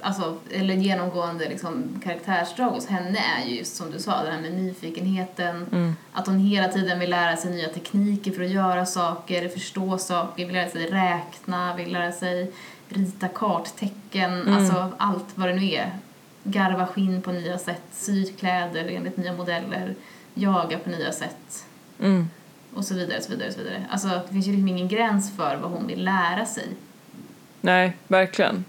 [0.00, 4.40] alltså, eller genomgående liksom karaktärsdrag hos henne är ju just som du sa, det här
[4.40, 5.96] med nyfikenheten, Mm.
[6.12, 10.46] att hon hela tiden vill lära sig nya tekniker för att göra saker, förstå saker,
[10.46, 12.52] vill lära sig räkna, vill lära sig
[12.88, 14.54] rita karttecken, Mm.
[14.54, 15.90] alltså allt vad det nu är.
[16.44, 19.94] Garva skinn på nya sätt, sy kläder enligt nya modeller,
[20.34, 21.64] jaga på nya sätt
[22.00, 22.28] Mm.
[22.74, 23.86] och så vidare, så vidare, så vidare.
[23.90, 26.68] Alltså det finns ju liksom ingen gräns för vad hon vill lära sig.
[27.60, 28.64] Nej, verkligen.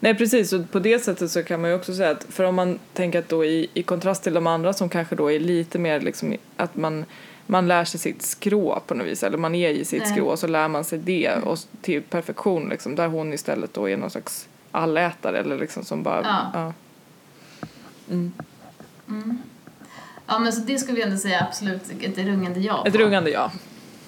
[0.00, 2.54] Nej precis, och på det sättet så kan man ju också säga att för om
[2.54, 5.78] man tänker att då i, i kontrast till de andra som kanske då är lite
[5.78, 7.04] mer liksom att man,
[7.50, 10.12] man lär sig sitt skrå på något vis eller man är i sitt Nej.
[10.12, 13.88] skrå och så lär man sig det och till perfektion liksom där hon istället då
[13.88, 16.50] är någon slags allätare eller liksom som bara Ja.
[16.54, 16.72] ja.
[18.10, 18.32] Mm.
[20.26, 22.98] Ja men så det skulle vi ändå säga absolut ett rungande ja Ett på.
[22.98, 23.50] rungande ja,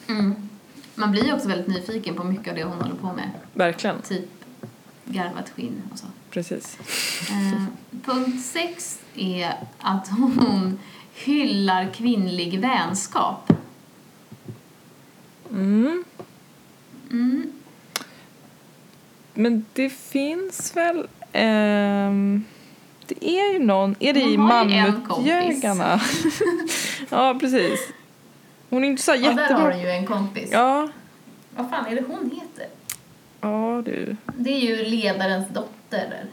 [0.08, 0.48] Mm.
[0.94, 3.30] Man blir ju också väldigt nyfiken på mycket av det hon håller på med.
[3.54, 4.28] verkligen, Typ
[5.04, 6.06] garvat skinn och så.
[6.30, 6.78] precis.
[7.30, 7.62] Eh,
[8.04, 10.78] punkt sex är att hon
[11.24, 13.52] hyllar kvinnlig vänskap.
[15.50, 16.04] Mm.
[17.10, 17.52] Mm.
[19.34, 22.44] Men det finns väl ehm,
[23.06, 26.00] det är ju någon, är det Hon i Mammutjägarna?
[27.10, 27.80] ja, precis.
[28.70, 30.48] Hon är inte så Ja, där har du ju en kompis.
[30.52, 30.88] Ja,
[31.56, 32.66] Vad fan är det hon heter?
[33.40, 34.16] ja du.
[34.36, 36.24] Det är ju ledarens dotter.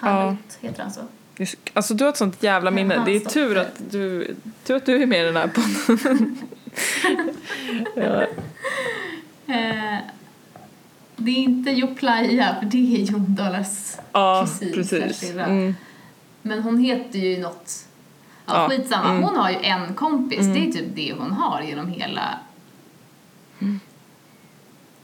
[0.00, 1.00] Talut heter han så.
[1.72, 3.02] Alltså du har ett sånt jävla minne.
[3.04, 6.38] Det är tur att du, tur att du är med i den här podden.
[7.94, 8.26] ja,
[9.48, 9.98] Eh,
[11.16, 15.30] det är inte Joplaya, för det är Jon Dalas ja kusin, precis.
[15.30, 15.74] Mm.
[16.42, 17.86] Men hon heter ju något...
[18.46, 19.10] Ja, Ja, skitsamma.
[19.10, 19.22] mm.
[19.22, 20.40] Hon har ju en kompis.
[20.40, 20.54] Mm.
[20.54, 22.38] Det är typ det hon har genom hela...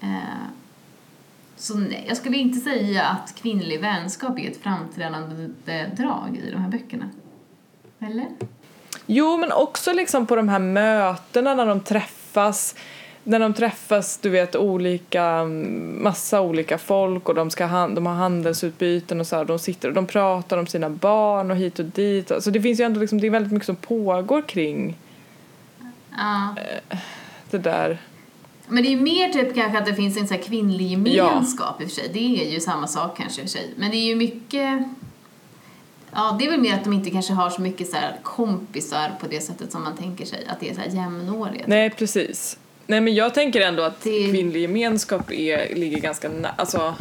[0.01, 0.09] Eh,
[1.65, 5.49] så nej, jag skulle inte säga att kvinnlig vänskap är ett framträdande
[5.97, 7.11] drag i de här böckerna.
[7.99, 8.27] Eller?
[9.07, 12.75] Jo, men också liksom på de här mötena när de träffas.
[13.25, 15.45] När de träffas, du vet, olika,
[16.01, 19.89] massa olika folk och de, ska han, de har handelsutbyten och så här, de sitter
[19.89, 22.31] och de pratar om sina barn och hit och dit.
[22.31, 24.97] Alltså det finns ju ändå liksom, det är väldigt mycket som pågår kring
[26.17, 26.55] Ja.
[27.51, 27.99] det där.
[28.69, 31.89] Men det är mer typ kanske att det finns en så kvinnlig gemenskap i och
[31.89, 32.11] för sig.
[32.13, 33.71] Det är ju samma sak kanske i och för sig.
[33.77, 34.83] Men det är ju mycket...
[36.13, 39.13] Ja, det är väl mer att de inte kanske har så mycket så här kompisar
[39.21, 40.47] på det sättet som man tänker sig.
[40.49, 41.65] Att det är så här jämnåriga.
[41.67, 42.59] Nej, precis.
[42.87, 46.95] Nej, men jag tänker ändå att Det- kvinnlig gemenskap är, ligger ganska nä- alltså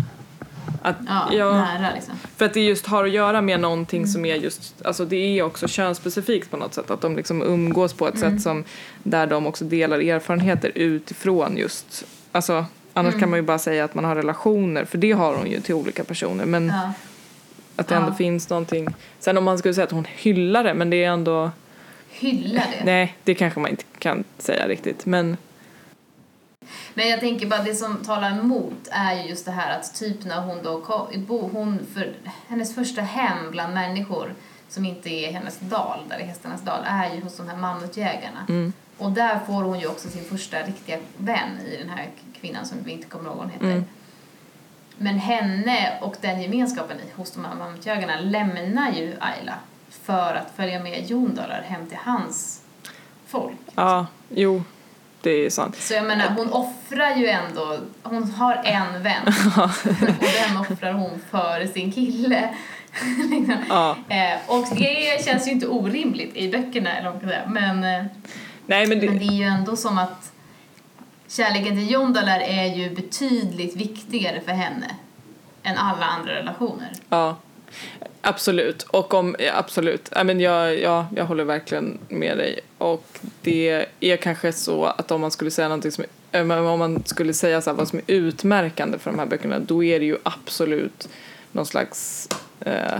[0.85, 0.95] Att,
[1.31, 2.13] Ja, nära liksom.
[2.37, 5.43] För att det just har att göra med någonting som är just, alltså det är
[5.43, 6.91] också könsspecifikt på något sätt.
[6.91, 8.63] Att de liksom umgås på ett sätt som,
[9.03, 13.95] där de också delar erfarenheter utifrån just, alltså annars kan man ju bara säga att
[13.95, 16.45] man har relationer, för det har hon ju till olika personer.
[16.45, 16.93] Men Ja.
[17.75, 18.15] att det ändå Ja.
[18.15, 18.87] finns någonting,
[19.19, 21.51] sen om man skulle säga att hon hyllar det, men det är ändå,
[22.09, 22.85] Hylla det.
[22.85, 25.05] nej det kanske man inte kan säga riktigt.
[25.05, 25.37] Men
[26.93, 30.25] Men jag tänker bara det som talar emot är ju just det här att typ
[30.25, 31.07] när hon då kom,
[31.53, 32.13] hon för
[32.47, 34.33] hennes första hem bland människor
[34.69, 38.45] som inte är hennes dal, där i hästarnas dal, är ju hos de här mammutjägarna.
[38.49, 38.73] Mm.
[38.97, 42.09] Och där får hon ju också sin första riktiga vän i den här
[42.41, 43.65] kvinnan som vi inte kommer ihåg hon heter.
[43.65, 43.85] Mm.
[44.97, 49.55] Men henne och den gemenskapen hos de här mammutjägarna lämnar ju Ayla
[49.89, 52.61] för att följa med Jondalar hem till hans
[53.25, 53.57] folk.
[53.75, 54.63] ja, jo,
[55.23, 55.75] det är sant.
[55.75, 59.69] Så jag menar, hon offrar ju ändå, hon har en vän och
[60.19, 62.49] den offrar hon för sin kille.
[63.29, 63.55] Liksom.
[63.69, 63.97] Ja.
[64.09, 67.41] eh, och det känns ju inte orimligt i böckerna, eller vad man säga.
[67.47, 68.05] Men, eh,
[68.65, 70.31] Nej men det, men det är ju ändå som att
[71.27, 74.95] kärleken till John Dalar är ju betydligt viktigare för henne
[75.63, 76.91] än alla andra relationer.
[77.09, 77.35] Ja,
[78.23, 78.83] absolut.
[78.83, 80.09] Och om, absolut.
[80.15, 82.59] Ja, men jag, ja, jag håller verkligen med dig.
[82.77, 87.03] Och det är kanske så att om man skulle säga någonting som eh, om man
[87.05, 90.17] skulle säga så vad som är utmärkande för de här böckerna då är det ju
[90.23, 91.09] absolut
[91.51, 92.99] någon slags eh,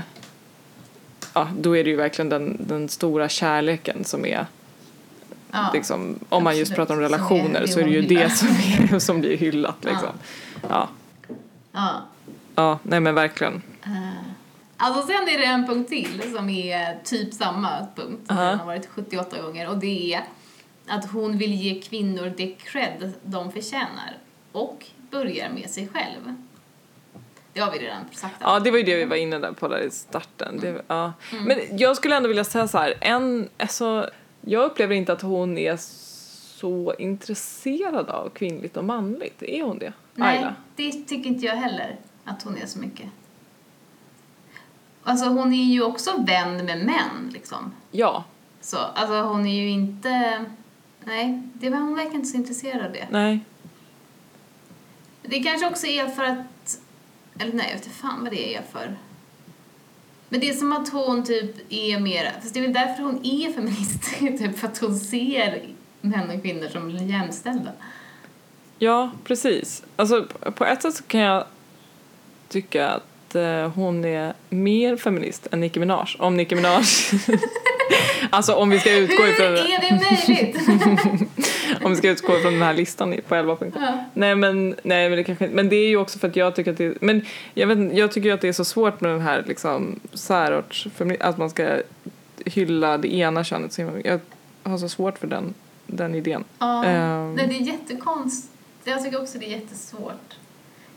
[1.33, 4.45] ja, då är det ju verkligen den, den stora kärleken som är
[5.55, 5.69] Ja.
[5.73, 6.87] liksom, om man just absolut.
[6.87, 9.75] pratar om är relationer det så är det ju det som, är, som blir hyllat
[9.81, 10.09] liksom.
[10.69, 10.89] Ja.
[11.71, 12.01] Ja.
[12.55, 13.61] ja, nej men verkligen.
[13.83, 14.22] Eh,
[14.83, 18.49] Alltså sen är det en punkt till som är typ samma punkt som Aha.
[18.49, 20.23] den har varit 78 gånger och det är
[20.87, 24.17] att hon vill ge kvinnor det cred de förtjänar
[24.51, 26.35] och börjar med sig själv.
[27.53, 28.35] Det har vi redan sagt.
[28.39, 30.59] Ja, det var ju det vi var inne där på där i starten.
[30.59, 31.13] Det, ja.
[31.45, 34.09] Men jag skulle ändå vilja säga så här, en, alltså,
[34.41, 35.77] jag upplever inte att hon är
[36.57, 39.43] så intresserad av kvinnligt och manligt.
[39.43, 39.93] Är hon det?
[40.15, 40.55] Nej, Ayla?
[40.75, 43.07] det tycker inte jag heller att hon är så mycket.
[45.03, 47.71] Alltså hon är ju också vän med män liksom.
[47.91, 48.23] Ja,
[48.61, 50.45] Så, alltså hon är ju inte...
[51.05, 53.07] Nej, det var hon verkar inte så intresserad av det.
[53.11, 53.39] nej.
[55.21, 56.79] Det kanske också är för att...
[57.39, 58.95] Eller nej, jag vet inte fan vad det är för.
[60.29, 62.31] Men det är som att hon typ är mer...
[62.41, 64.03] Fast det är väl därför hon är feminist.
[64.19, 65.63] typ för att hon ser
[66.01, 67.71] män och kvinnor som jämställda.
[68.79, 69.83] Ja, precis.
[69.95, 71.45] Alltså, på ett sätt så kan jag
[72.49, 76.15] tycka att eh, hon är mer feminist än Nicki Minaj.
[76.19, 76.83] Om Nicki Minaj...
[78.29, 79.47] alltså om vi ska utgå Hur ifrån...
[79.47, 80.57] är det möjligt?
[81.83, 83.81] Om vi ska utgå från den här listan på 11 punkter.
[83.81, 84.03] Ja.
[84.13, 86.71] Nej men, nej men det kanske men det är ju också för att jag tycker
[86.71, 89.43] att det men jag vet jag tycker att det är så svårt med den här
[89.47, 90.87] liksom särorts
[91.19, 91.77] att man ska
[92.45, 93.91] hylla det ena könet så.
[94.03, 94.19] Jag
[94.63, 95.53] har så svårt för den,
[95.87, 96.43] den idén.
[96.59, 96.85] ja.
[96.85, 97.33] Ehm.
[97.33, 98.53] Nej, det är jättekonstigt.
[98.83, 100.37] Jag tycker också det är jättesvårt.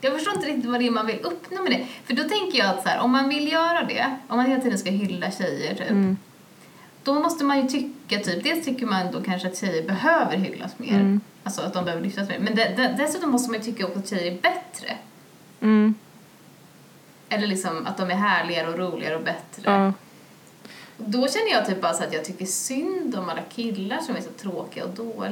[0.01, 1.87] Jag förstår inte riktigt vad det är man vill uppnå med det.
[2.05, 4.61] För då tänker jag att så här, om man vill göra det, om man hela
[4.61, 6.17] tiden ska hylla tjejer typ, Mm.
[7.03, 10.79] då måste man ju tycka typ, dels tycker man då kanske att tjejer behöver hyllas
[10.79, 10.93] mer.
[10.93, 11.21] Mm.
[11.43, 12.39] Alltså att de behöver lyftas mer.
[12.39, 14.97] Men de, de, dessutom måste man ju tycka också att tjejer är bättre.
[15.61, 15.95] Mm.
[17.29, 19.61] Eller liksom att de är härligare och roligare och bättre.
[19.71, 19.93] Ja.
[20.97, 24.21] Då känner jag typ bara så att jag tycker synd om alla killar som är
[24.21, 25.31] så tråkiga och dåliga.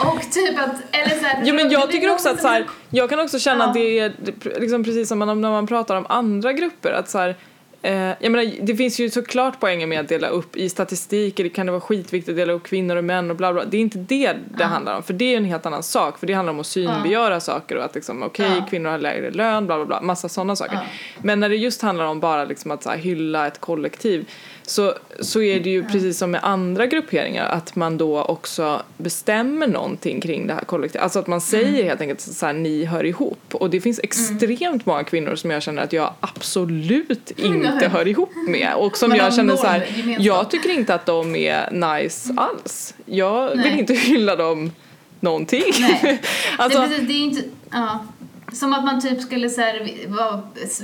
[0.00, 3.10] och typ att, eller så här, Jo men jag tycker också att så här, jag
[3.10, 3.68] kan också känna Ja.
[3.68, 4.12] att det är
[4.60, 7.36] liksom precis som när man pratar om andra grupper att så här,
[7.82, 11.66] jag menar, det finns ju såklart poänger med att dela upp i statistiker, det kan
[11.66, 13.64] det vara skitviktigt att dela upp kvinnor och män och bla bla.
[13.64, 16.26] Det är inte det det handlar om, för det är en helt annan sak, för
[16.26, 18.66] det handlar om att synliggöra saker och att liksom okej, Ja.
[18.70, 20.78] kvinnor har lägre lön, bla bla bla, massa sådana saker.
[21.22, 24.28] Men när det just handlar om bara liksom att så här, hylla ett kollektiv
[24.62, 29.66] så, så är det ju precis som med andra grupperingar att man då också bestämmer
[29.66, 31.02] någonting kring det här kollektivet.
[31.02, 33.40] Alltså att man säger helt enkelt så här, ni hör ihop.
[33.54, 38.32] Och det finns extremt många kvinnor som jag känner att jag absolut inte hör ihop
[38.48, 38.74] med.
[38.74, 39.86] Och som jag känner så här,
[40.18, 42.94] jag tycker inte att de är nice alls.
[43.06, 43.78] Jag vill Nej.
[43.78, 44.72] inte hylla dem
[45.20, 45.72] någonting.
[45.80, 46.22] Nej.
[46.58, 48.04] alltså, det, det är inte, ja.
[48.52, 49.90] Som att man typ skulle så här,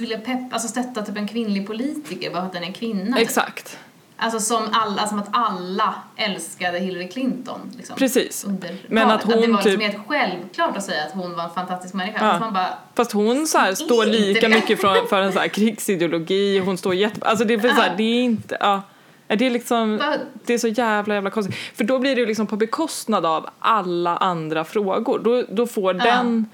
[0.01, 3.16] vilja pepp, alltså stötta typ en kvinnlig politiker bara för att den är kvinna.
[3.16, 3.27] typ.
[3.27, 3.79] exakt.
[4.16, 7.61] Alltså som, alla, som att alla älskade Hillary Clinton.
[7.77, 8.46] Liksom, Precis.
[8.88, 11.50] Men att hon det var liksom typ- helt självklart att säga att hon var en
[11.50, 12.18] fantastisk människa.
[12.27, 12.33] Ja.
[12.33, 14.55] Att man bara, Fast hon så här, står lika det.
[14.55, 15.48] mycket för, för en så här
[15.88, 17.27] krigsideologi, hon står jätte...
[17.29, 18.57] Alltså det är, så här, det är inte...
[18.61, 18.83] Ja,
[19.27, 20.00] det är liksom...
[20.44, 21.57] Det är så jävla jävla konstigt.
[21.74, 25.18] För då blir det liksom på bekostnad av alla andra frågor.
[25.18, 26.05] Då, då får Ja.
[26.05, 26.48] den...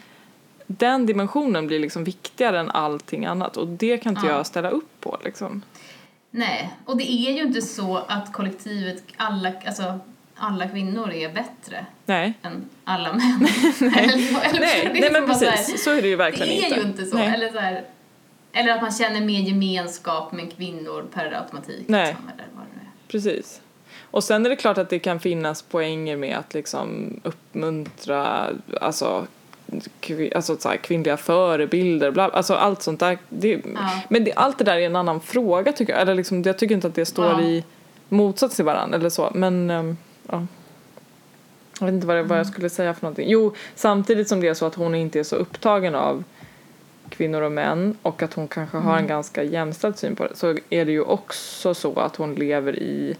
[0.66, 4.32] den dimensionen blir liksom viktigare än allting annat och det kan inte Ja.
[4.36, 5.62] jag ställa upp på liksom.
[6.30, 9.98] Nej, och det är ju inte så att kollektivet, alla, alltså,
[10.36, 12.32] alla kvinnor är bättre Nej.
[12.42, 13.20] än alla män.
[13.80, 16.16] eller, så, eller, Nej, nej men som bara så här- precis, så är det ju
[16.16, 16.80] verkligen Det är inte.
[16.80, 17.16] ju inte så.
[17.16, 17.34] Nej.
[17.34, 17.84] Eller, så här,
[18.52, 21.84] eller att man känner mer gemenskap med kvinnor per automatik.
[21.88, 22.06] Nej.
[22.06, 22.88] Liksom, eller vad det är.
[23.08, 23.60] Precis.
[24.02, 28.48] Och sen är det klart att det kan finnas poänger med att liksom uppmuntra
[28.80, 29.26] alltså,
[30.34, 33.18] alltså så här, kvinnliga förebilder, bla, alltså allt sånt där.
[33.28, 33.90] Det, Ja.
[34.08, 36.02] Men det, allt det där är en annan fråga tycker jag.
[36.02, 37.40] Eller liksom, jag tycker inte att det står Ja.
[37.40, 37.64] i
[38.08, 39.30] motsats till varandra eller så.
[39.34, 39.96] Men ehm,
[40.30, 40.46] ja.
[41.80, 42.52] Jag vet inte vad, det, vad jag Mm.
[42.52, 43.28] skulle säga för någonting.
[43.30, 46.24] Jo, samtidigt som det är så att hon inte är så upptagen av
[47.08, 49.02] kvinnor och män och att hon kanske har Mm.
[49.02, 52.76] en ganska jämställd syn på det så är det ju också så att hon lever
[52.78, 53.16] i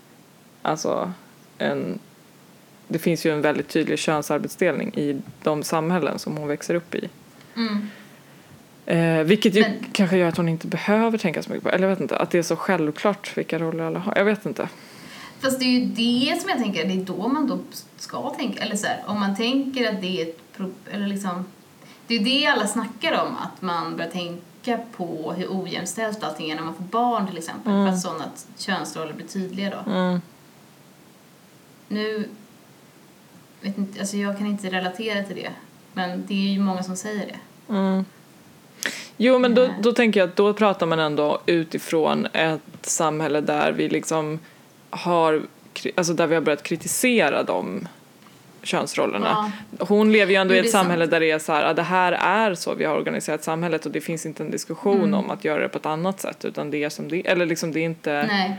[0.63, 1.13] alltså
[1.59, 1.99] en
[2.91, 7.09] det finns ju en väldigt tydlig könsarbetsdelning i de samhällen som hon växer upp i.
[7.57, 7.89] Mm.
[8.87, 11.89] Eh, vilket ju Men- kanske gör att hon inte behöver tänka så mycket på, eller
[11.89, 14.17] jag vet inte, att det är så självklart vilka roller alla har.
[14.17, 14.69] Jag vet inte.
[15.41, 17.59] Fast det är ju det som jag tänker, det är då man då
[17.97, 20.39] ska tänka, eller så här, om man tänker att det är ett
[20.93, 21.45] eller liksom,
[22.07, 26.51] det är ju det alla snackar om, att man börjar tänka på hur ojämställt allting
[26.51, 27.87] är när man får barn till exempel, Mm.
[27.87, 28.25] för att sådana
[28.59, 29.91] könsroller blir tydliga då.
[29.91, 30.21] Mm.
[31.89, 32.29] Nu,
[33.61, 35.51] vet inte, alltså jag kan inte relatera till det,
[35.93, 37.73] men det är ju många som säger det.
[37.73, 38.05] Mm.
[39.17, 39.75] Jo men då, Nej.
[39.81, 44.39] då tänker jag att då pratar man ändå utifrån ett samhälle där vi liksom
[44.91, 45.43] har,
[45.95, 47.89] alltså där vi har börjat kritisera de
[48.63, 49.53] könsrollerna.
[49.79, 51.11] Hon lever ju ändå i ett samhälle sant.
[51.11, 53.93] där det är så här, ah, det här är så vi har organiserat samhället och
[53.93, 55.15] det finns inte en diskussion Mm.
[55.15, 57.73] om att göra det på ett annat sätt utan det är som det eller liksom
[57.73, 58.57] det är inte Nej.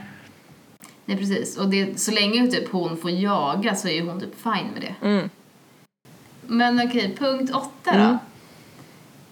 [1.06, 1.58] Nej, precis.
[1.58, 4.96] Och det, så länge typ hon får jaga så är hon typ fine med det.
[5.08, 5.30] Mm.
[6.48, 7.92] Men okej, punkt åtta då.
[7.92, 8.18] Mm.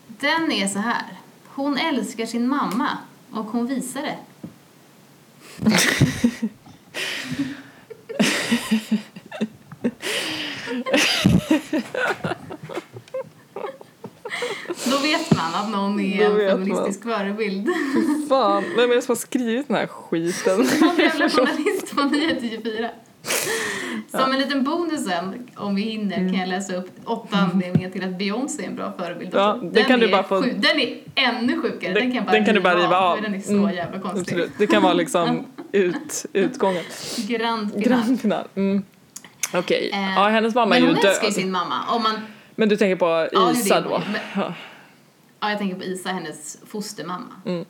[0.07, 1.05] Den är så här.
[1.45, 2.97] Hon älskar sin mamma
[3.31, 4.17] och hon visar det.
[15.11, 17.67] Vet man att någon är en feministisk förebild.
[18.29, 20.67] Fan, vem är det som har skrivit den här skiten?
[20.81, 22.89] Han jävla journalist på Nyheter 24.
[24.11, 28.03] Som en liten bonus sen, om vi hinner, kan jag läsa upp åtta anledningar till
[28.03, 29.29] att Beyoncé är en bra förebild.
[29.33, 31.93] Ja, den, kan du bara få- den är ännu sjukare.
[31.93, 33.15] Den, Den- kan bara den kan du bara riva av.
[33.15, 33.75] för Den är så Mm.
[33.75, 34.21] jävla konstig.
[34.21, 34.51] Absolut.
[34.57, 36.83] Det kan vara liksom ut, utgången.
[37.27, 37.83] Grand final.
[37.87, 38.47] Grand final.
[38.55, 38.83] Mm.
[39.53, 41.11] Okej, Eh, ja hennes mamma är Men ju hon död.
[41.11, 41.75] älskar ju sin mamma.
[41.89, 42.13] Om man,
[42.55, 43.89] Men du tänker på Isa det.
[43.89, 44.01] då?
[44.35, 44.53] Men-
[45.39, 45.47] Ja.
[45.47, 47.41] ja, jag tänker på Isa, hennes fostermamma.
[47.45, 47.65] Mm.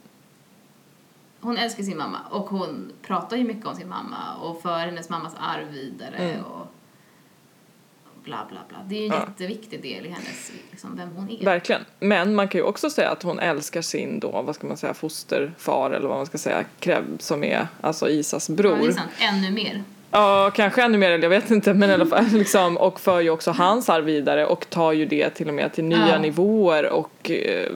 [1.41, 5.09] Hon älskar sin mamma och hon pratar ju mycket om sin mamma och för hennes
[5.09, 6.43] mammas arv vidare Mm.
[6.45, 6.67] och
[8.23, 8.77] bla bla bla.
[8.87, 9.19] Det är ju en Ja.
[9.29, 11.45] jätteviktig del i hennes, liksom, vem hon är.
[11.45, 11.81] Verkligen.
[11.99, 14.93] Men man kan ju också säga att hon älskar sin då, vad ska man säga,
[14.93, 18.87] fosterfar eller vad man ska säga, Kreb som är alltså Isas Ja, det bror.
[18.89, 19.11] är sant.
[19.19, 19.83] Ännu mer.
[20.11, 23.29] Ja, kanske ännu mer, jag vet inte, men i alla fall liksom, och för ju
[23.29, 26.19] också hans arv vidare och tar ju det till och med till nya Ja.
[26.19, 27.69] nivåer och eh,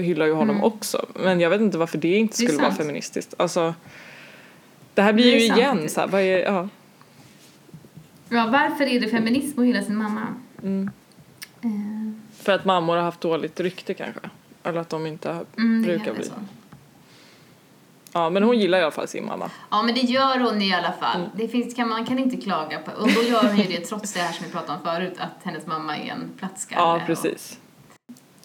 [0.00, 0.64] hyllar ju honom Mm.
[0.64, 1.06] också.
[1.14, 2.78] Men jag vet inte varför det inte Det skulle vara sant.
[2.80, 3.34] feministiskt.
[3.38, 3.74] Alltså,
[4.94, 5.58] det här blir Det ju sant.
[5.60, 6.68] igen så här, vad är, ja.
[8.28, 10.26] Ja, varför är det feminism att hylla sin mamma?
[10.62, 10.90] Mm.
[11.62, 11.70] Eh,
[12.42, 14.20] För att mammor har haft dåligt rykte kanske.
[14.64, 16.12] Eller att de inte mm, det brukar bli.
[16.12, 16.32] vara så.
[18.12, 19.50] Ja, men hon gillar i alla fall sin mamma.
[19.70, 21.16] Ja, men det gör hon i alla fall.
[21.20, 21.30] Mm.
[21.34, 22.90] Det finns, kan, man kan inte klaga på.
[23.02, 25.44] Och då gör hon ju det trots det här som vi pratade om förut, att
[25.44, 26.80] hennes mamma är en plattskalle.
[26.82, 27.58] Ja, och- precis.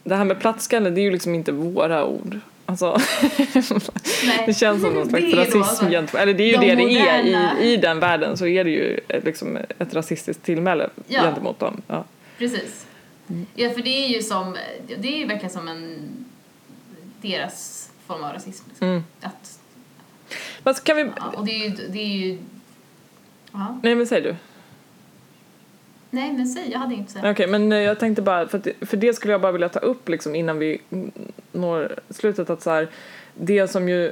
[0.04, 2.40] Det här med plattskalle, det är ju liksom inte våra ord.
[2.66, 2.98] Alltså,
[4.46, 7.00] det känns som någon slags rasism alltså gentemot, eller det är ju de det det
[7.00, 10.90] är moderna- i, i den världen så är det ju ett, liksom ett rasistiskt tillmäle
[11.08, 11.22] Ja.
[11.22, 11.82] gentemot dem.
[11.88, 12.04] Ja.
[12.38, 12.86] Precis.
[13.30, 13.46] Mm.
[13.56, 14.58] Ja, för det är ju som,
[15.00, 16.00] det är ju verkligen som en,
[17.22, 18.66] deras form av rasism.
[18.70, 18.88] Liksom.
[18.88, 19.04] Mm.
[19.22, 19.55] Att,
[20.66, 22.38] Men kan vi, ja, och det är ju, det är ju,
[23.52, 23.80] ja.
[23.84, 24.36] nej men säg du.
[26.10, 27.32] Nej, men säg, jag hade att säga.
[27.32, 29.80] Okej, men eh, jag tänkte bara, för, att, för det skulle jag bara vilja ta
[29.80, 30.82] upp liksom innan vi
[31.52, 32.88] når slutet att så här,
[33.34, 34.12] det som ju,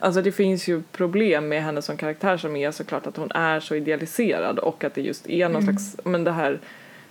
[0.00, 3.60] alltså det finns ju problem med henne som karaktär som är såklart att hon är
[3.60, 5.78] så idealiserad och att det just är någon Mm.
[5.78, 6.60] slags, men det här,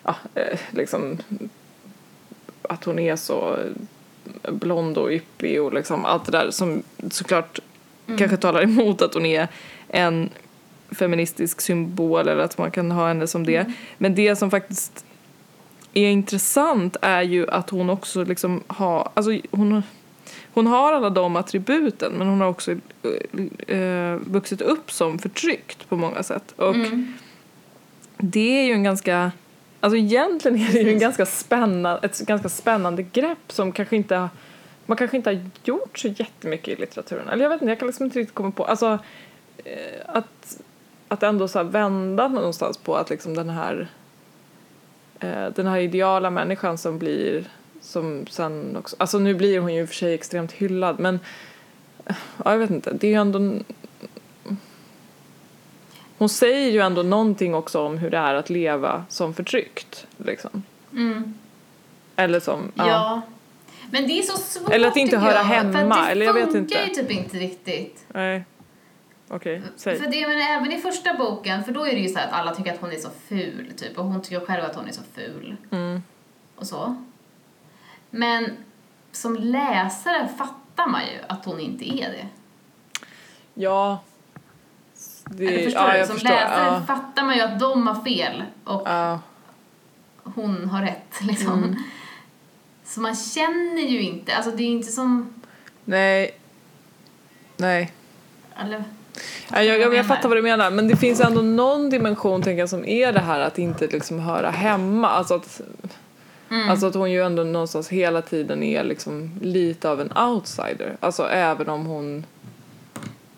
[0.03, 1.17] ja, eh, liksom
[2.62, 3.58] att hon är så
[4.49, 7.60] blond och yppig och liksom allt det där som såklart
[8.13, 8.19] Mm.
[8.19, 9.48] kanske talar emot att hon är
[9.87, 10.29] en
[10.92, 13.58] feministisk symbol eller att man kan ha henne som det.
[13.58, 13.73] Mm.
[13.98, 15.06] Men det som faktiskt
[15.94, 19.83] är intressant är ju att hon också liksom har, alltså hon,
[20.54, 25.90] hon har alla de attributen men hon har också eh, eh, vuxit upp som förtryckt
[25.90, 26.54] på många sätt.
[26.56, 27.13] Och Mm.
[28.17, 29.31] det är ju en ganska
[29.79, 34.29] Alltså egentligen är det ju en ganska spännande, ett ganska spännande grepp som kanske inte
[34.86, 37.29] man kanske inte har gjort så jättemycket i litteraturen.
[37.29, 38.65] Eller jag vet inte, jag kan liksom inte riktigt komma på.
[38.65, 39.00] Alltså
[39.58, 40.62] eh, att,
[41.08, 43.88] att ändå så vända någonstans på att liksom den här
[45.19, 47.46] eh, den här ideala människan som blir
[47.81, 51.19] som sen också, alltså nu blir hon ju för sig extremt hyllad men
[52.06, 52.15] ja,
[52.52, 53.63] jag vet inte, det är ju ändå
[56.17, 60.63] hon säger ju ändå någonting också om hur det är att leva som förtryckt liksom.
[60.92, 61.34] Mm.
[62.15, 62.88] Eller som, ja.
[62.88, 63.21] Ja.
[63.94, 66.25] Men det är så svårt Eller att inte höra jag, för hemma, att det eller
[66.25, 67.00] jag vet funkar inte.
[67.02, 68.06] ju typ inte riktigt.
[68.08, 68.46] Nej.
[69.27, 70.00] Okej, säg.
[70.00, 72.33] För det, men även i första boken, för då är det ju så här att
[72.33, 74.91] alla tycker att hon är så ful, typ, och hon tycker själv att hon är
[74.91, 75.56] så ful.
[75.71, 76.04] Mm.
[76.56, 76.96] Och så.
[78.10, 78.52] Men
[79.12, 82.27] som läsare fattar man ju att hon inte är det.
[83.54, 84.04] Ja.
[85.25, 85.98] Det, Eller förstår ja, du?
[85.98, 86.29] jag Som förstår.
[86.29, 86.81] läsare Ja.
[86.87, 89.19] fattar man ju att de har fel och Ja.
[90.23, 91.63] hon har rätt, liksom.
[91.63, 91.75] Mm.
[92.86, 95.34] Så man känner ju inte, alltså det är inte som,
[95.86, 96.36] Nej.
[97.58, 97.92] Nej.
[98.62, 98.84] eller,
[99.52, 100.04] Ja, jag, jag, jag menar?
[100.04, 103.19] fattar vad du menar, men det finns ändå någon dimension tänker jag, som är det
[103.19, 105.10] här att inte liksom höra hemma.
[105.10, 105.62] Alltså att,
[106.50, 106.69] Mm.
[106.69, 110.98] alltså att hon ju ändå någonstans hela tiden är liksom lite av en outsider.
[111.00, 112.25] Alltså även om hon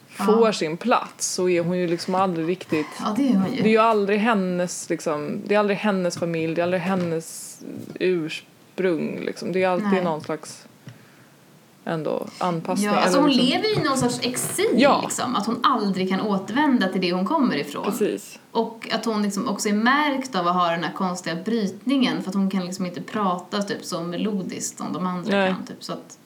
[0.09, 3.41] får sin plats så är hon ju liksom aldrig riktigt ja det är.
[3.63, 7.57] Det är ju aldrig hennes, liksom, det är aldrig hennes familj, det är aldrig hennes
[7.99, 8.49] ursprung.
[8.79, 9.51] Liksom.
[9.51, 10.03] Det är alltid Nej.
[10.03, 10.65] någon slags
[11.85, 12.87] ändå anpassning.
[12.89, 15.01] Ja, alltså hon liksom- lever i någon sorts exil Ja.
[15.03, 17.83] liksom, att hon aldrig kan återvända till det hon kommer ifrån.
[17.85, 18.39] Precis.
[18.51, 22.29] Och att hon liksom också är märkt av att ha den här konstiga brytningen för
[22.29, 25.53] att hon kan liksom inte prata typ så melodiskt som de andra Nej.
[25.53, 25.65] kan.
[25.65, 26.17] Typ, så att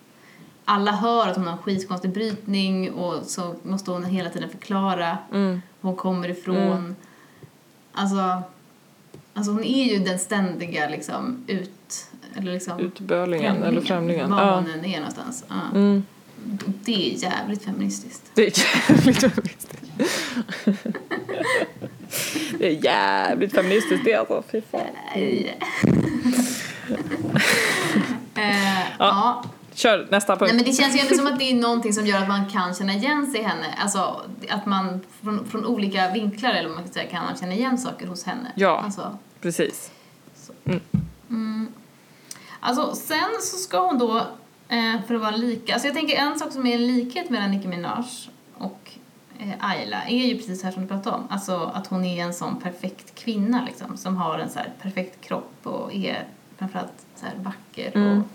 [0.66, 5.18] alla hör att hon har en skitkonstig brytning och så måste hon hela tiden förklara
[5.34, 5.62] Mm.
[5.82, 6.58] var hon kommer ifrån.
[6.58, 6.96] Mm.
[7.94, 8.42] Alltså,
[9.34, 12.06] alltså hon är ju den ständiga liksom ut...
[12.40, 14.32] Eller liksom Utbölingen eller främlingen.
[14.32, 14.64] Var Ja.
[14.74, 15.44] än är någonstans.
[15.50, 15.56] Ja.
[15.74, 16.04] Mm.
[16.86, 18.32] Det är jävligt feministiskt.
[18.34, 19.74] Det är jävligt feministiskt.
[22.60, 24.44] det är jävligt feministiskt det alltså.
[24.52, 24.82] Fy fan.
[28.36, 29.44] Eh, ja.
[29.74, 30.42] Kör nästa punkt.
[30.42, 32.50] Nej men det känns ju ändå som att det är någonting som gör att man
[32.50, 33.76] kan känna igen sig i henne.
[33.78, 37.78] Alltså att man från, från olika vinklar eller man kan säga kan man känna igen
[37.78, 38.52] saker hos henne.
[38.56, 38.82] Ja.
[38.86, 39.92] Alltså, Precis.
[41.30, 41.68] mm.
[42.60, 44.18] Alltså sen så ska hon då,
[44.70, 47.52] eh, för att vara lika, alltså jag tänker en sak som är en likhet mellan
[47.52, 48.06] Nicki Minaj
[48.58, 48.92] och
[49.40, 51.28] eh, Ayla är ju precis här som du pratade om.
[51.30, 55.22] Alltså att hon är en sån perfekt kvinna liksom som har en så här perfekt
[55.22, 56.24] kropp och är
[56.58, 58.18] framförallt så här vacker Mm.
[58.20, 58.26] och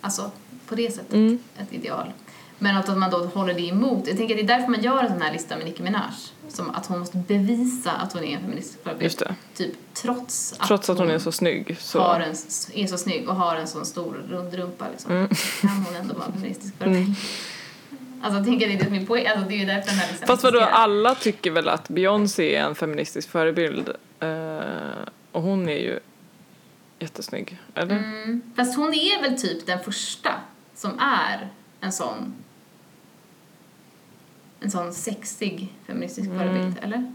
[0.00, 0.30] alltså
[0.66, 1.38] på det sättet Mm.
[1.58, 2.12] ett ideal.
[2.58, 4.06] Men att man då håller det emot.
[4.06, 6.10] Jag tänker att det är därför man gör en sån här lista med Nicki Minaj.
[6.54, 9.22] Som att hon måste bevisa att hon är en feministisk förebild.
[9.54, 12.00] Typ trots att, Trots att hon är så snygg så...
[12.00, 12.34] har en,
[12.74, 15.12] är så snygg och har en sån stor rund rumpa liksom.
[15.12, 15.28] Mm.
[15.34, 17.16] Så kan hon ändå vara en feministisk förebild.
[18.22, 19.26] Alltså jag tänker det är är poäng.
[19.26, 22.54] Alltså det är ju därför den här listan Fast vadå, alla tycker väl att Beyoncé
[22.54, 23.88] är en feministisk förebild.
[24.20, 25.98] Eh, och hon är ju
[26.98, 27.96] jättesnygg, eller?
[27.96, 28.42] Mm.
[28.56, 30.30] Fast hon är väl typ den första
[30.74, 31.48] som är
[31.80, 32.34] en sån
[34.64, 36.38] en sån sexig feministisk Mm.
[36.38, 37.12] förebild, eller?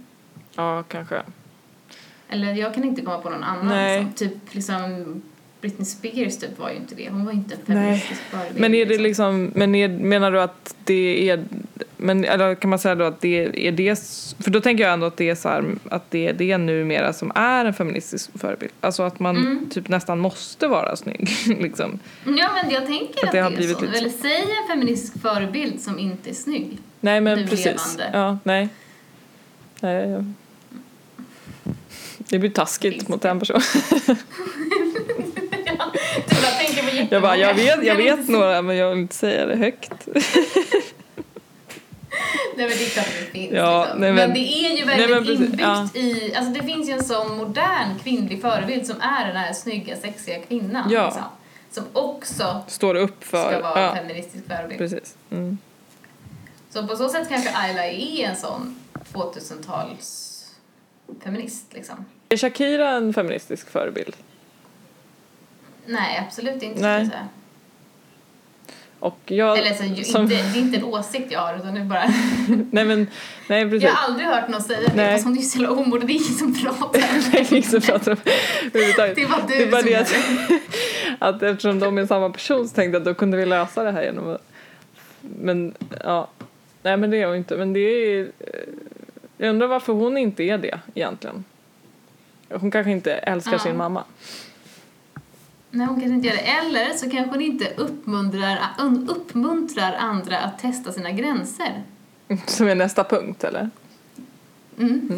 [0.55, 1.21] Ja, kanske.
[2.29, 3.67] Eller jag kan inte komma på någon annan.
[3.67, 4.01] Nej.
[4.03, 5.21] Som, typ liksom
[5.61, 7.09] Britney Spears typ var ju inte det.
[7.09, 8.59] Hon var inte en feministisk förebild.
[8.59, 11.43] Men är det liksom, men är, menar du att det är,
[11.97, 13.99] men eller kan man säga då att det är det,
[14.39, 17.13] för då tänker jag ändå att det är så här, att det är det numera
[17.13, 18.71] som är en feministisk förebild.
[18.81, 19.69] Alltså att man Mm.
[19.69, 21.29] typ nästan måste vara snygg
[21.61, 21.99] liksom.
[22.25, 23.81] Ja men jag tänker Att att, det det, har är så.
[23.81, 26.77] lite- Eller säg en feministisk förebild som inte är snygg.
[26.99, 27.65] Nej men Nu precis.
[27.65, 28.09] levande.
[28.13, 28.69] Ja, nej.
[29.81, 30.09] nej.
[30.09, 30.23] ja.
[32.17, 33.29] Det blir taskigt Finns mot det?
[33.29, 33.61] en person.
[36.29, 39.15] Du bara tänker på Jag bara, jag vet, jag vet några men jag vill inte
[39.15, 39.91] säga det högt.
[42.57, 43.99] Nej men det är klart det finns Ja, liksom.
[44.01, 45.89] nej, men, men- det är ju nej, väldigt men precis, inbyggt ja.
[45.99, 49.95] i, alltså det finns ju en sån modern kvinnlig förebild som är den här snygga,
[49.95, 50.89] sexiga kvinnan.
[50.91, 51.05] Ja.
[51.05, 51.23] Liksom,
[51.71, 53.51] som också Står upp för.
[53.51, 54.77] ska vara ja, feministisk förebild.
[54.79, 55.15] precis.
[55.31, 55.57] Mm.
[56.69, 58.79] Så på så sätt kanske Ayla är en sån
[59.13, 60.25] 2000-tals
[61.23, 62.05] feminist liksom.
[62.29, 64.15] Är Shakira en feministisk förebild?
[65.89, 66.75] Nej, absolut inte Nej.
[66.75, 67.27] skulle jag säga.
[68.99, 71.73] Och jag, Eller så, ju, som- inte, det är inte en åsikt jag har utan
[71.73, 72.03] det är bara...
[72.71, 73.07] nej men,
[73.49, 73.83] nej precis.
[73.83, 75.13] Jag har aldrig hört någon säga det Nej.
[75.13, 77.01] fast hon är ju så jävla omodig, det är ingen som pratar.
[77.31, 78.17] det är ingen som pratar om
[78.73, 79.15] överhuvudtaget.
[79.15, 80.07] Det var du Det är bara som det att,
[80.47, 80.59] det.
[81.25, 83.91] att eftersom de är samma person så tänkte jag att då kunde vi lösa det
[83.91, 84.41] här genom att...
[85.21, 85.73] Men
[86.03, 86.27] ja,
[86.83, 87.57] nej men det är hon inte.
[87.57, 88.31] Men det är...
[89.37, 91.43] Jag undrar varför hon inte är det egentligen.
[92.49, 93.59] hon kanske inte älskar Ja.
[93.59, 94.03] sin mamma.
[95.71, 96.41] Nej, hon kanske inte gör det.
[96.41, 101.83] Eller så kanske hon inte uppmuntrar, un- uppmuntrar andra att testa sina gränser.
[102.45, 103.69] Som är nästa punkt eller?
[104.79, 105.09] Mm.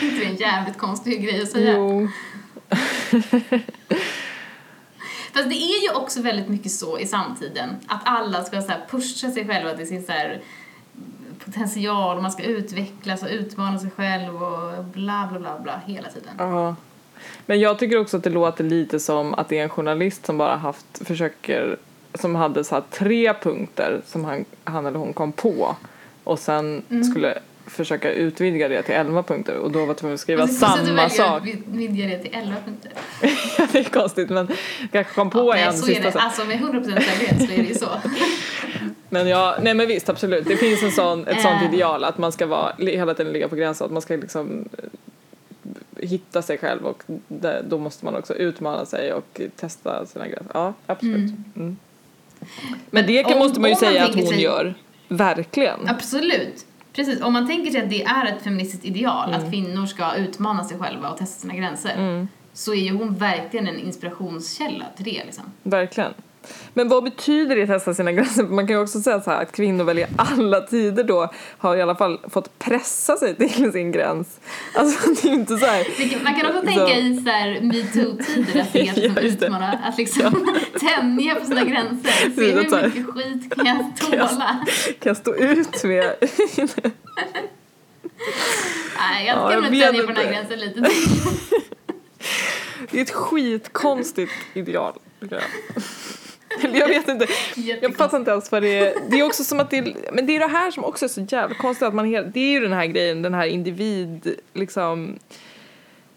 [0.00, 1.72] inte det är en jävligt konstig grej att säga?
[1.76, 2.08] Jo.
[5.32, 9.30] Fast det är ju också väldigt mycket så i samtiden att alla ska så pusha
[9.30, 10.38] sig själva till sin så
[11.44, 16.08] potential och man ska utvecklas och utmana sig själv och bla bla bla bla hela
[16.08, 16.34] tiden.
[16.38, 16.76] Ja.
[17.46, 20.38] Men jag tycker också att det låter lite som att det är en journalist som
[20.38, 21.76] bara haft, försöker,
[22.14, 25.76] som hade så tre punkter som han, han eller hon kom på
[26.24, 27.04] och sen Mm.
[27.04, 30.66] skulle försöka utvidga det till elva punkter och då var tvungen att skriva Och så-
[30.66, 31.40] så du samma sak.
[31.40, 32.92] att vid- vidga det till 11 punkter.
[33.72, 34.48] det är konstigt men
[34.92, 36.12] kanske kom på Ja, en nej, så är sista det.
[36.12, 36.22] sak.
[36.22, 37.88] Alltså med 100% säkerhet så är det ju så.
[39.10, 40.44] Men ja, nej men visst absolut.
[40.48, 41.74] Det finns en sån, ett sånt Eh.
[41.74, 44.68] ideal att man ska vara, hela tiden ligga på gränsen, att man ska liksom
[46.02, 50.50] hitta sig själv och det, då måste man också utmana sig och testa sina gränser.
[50.54, 51.32] Ja, absolut.
[51.56, 51.76] Mm.
[52.90, 54.74] Men det kan, Om- måste man ju om man säga att hon sig- gör.
[55.08, 55.88] Verkligen.
[55.88, 56.66] Absolut.
[56.92, 59.40] Precis, om man tänker sig att det är ett feministiskt ideal, Mm.
[59.44, 63.66] att kvinnor ska utmana sig själva och testa sina gränser, så är ju hon verkligen
[63.68, 65.44] en inspirationskälla till det liksom.
[65.62, 66.14] Verkligen.
[66.74, 68.42] Men vad betyder det att testa sina gränser?
[68.42, 71.76] Man kan ju också säga så här att kvinnor väl i alla tider då har
[71.76, 74.40] i alla fall fått pressa sig till sin gräns.
[74.74, 75.84] Alltså det är ju inte så här.
[76.10, 79.20] Kan- Man kan också Så- tänka i så här metoo-tider att det är att Ja,
[79.22, 80.46] utmana, att liksom
[80.80, 82.10] tänja på sina gränser.
[82.36, 84.64] Se hur mycket skit kan jag tåla?
[85.00, 86.14] Kan jag stå ut med
[88.98, 91.30] Nej, jag Ja, ska jag nog vet tänja på den här gränsen lite till.
[92.90, 94.92] Det är ett skitkonstigt ideal.
[96.74, 96.88] jag.
[96.88, 97.26] Vet inte.
[97.82, 98.94] Jag fattar inte ens vad det är.
[99.10, 101.08] Det är också som att det är, men det är det här som också är
[101.08, 104.34] så jävla konstigt att man hela, det är ju den här grejen, den här individ
[104.52, 105.18] liksom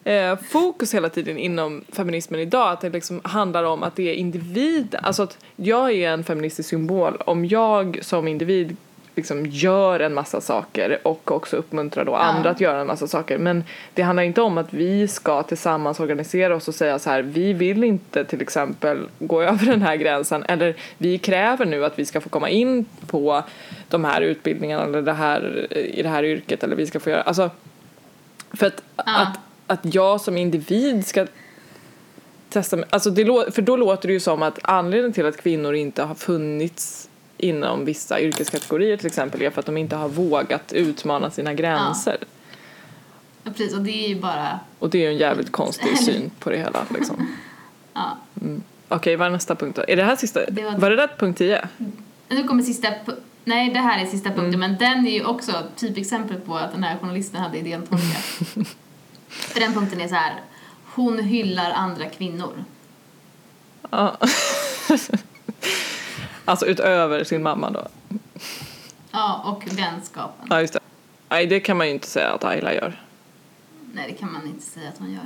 [0.03, 4.13] eh, fokus hela tiden inom feminismen idag att det liksom handlar om att det är
[4.13, 8.77] individ, alltså att jag är en feministisk symbol om jag som individ
[9.15, 13.37] liksom gör en massa saker och också uppmuntrar då andra att göra en massa saker.
[13.37, 17.21] Men det handlar inte om att vi ska tillsammans organisera oss och säga så här
[17.21, 20.43] vi vill inte till exempel gå över den här gränsen.
[20.43, 23.43] Eller vi kräver nu att vi ska få komma in på
[23.89, 27.21] de här utbildningarna eller det här, i det här yrket eller vi ska få göra,
[27.21, 27.49] alltså
[28.53, 31.25] för att, att, att jag som individ ska
[32.49, 36.03] testa alltså det, för då låter det ju som att anledningen till att kvinnor inte
[36.03, 37.08] har funnits
[37.39, 42.17] inom vissa yrkeskategorier till exempel är för att de inte har vågat utmana sina gränser.
[43.43, 46.31] Ja, precis, och det är ju bara, Och det är ju en jävligt konstig syn
[46.39, 47.35] på det hela liksom.
[47.93, 48.17] ja.
[48.87, 49.85] Okej, vad är nästa punkt då?
[49.87, 50.45] Är det här sista?
[50.49, 50.89] Det var- var...
[50.89, 51.67] det där punkt 10?
[52.29, 52.87] Nu kommer sista
[53.45, 54.59] Nej, det här är sista punkten, Mm.
[54.59, 58.23] men den är ju också typexempel på att den här journalisten hade idén tolkat.
[59.29, 60.33] För den punkten är så här.
[60.95, 62.63] Hon hyllar andra kvinnor.
[63.91, 64.17] Ja.
[66.49, 67.87] alltså utöver sin mamma då?
[69.11, 70.47] Ja, och vänskapen.
[70.49, 70.79] Ja, just det.
[71.29, 73.01] Nej, det kan man ju inte säga att Ayla gör.
[73.93, 75.25] Nej, det kan man inte säga att hon gör.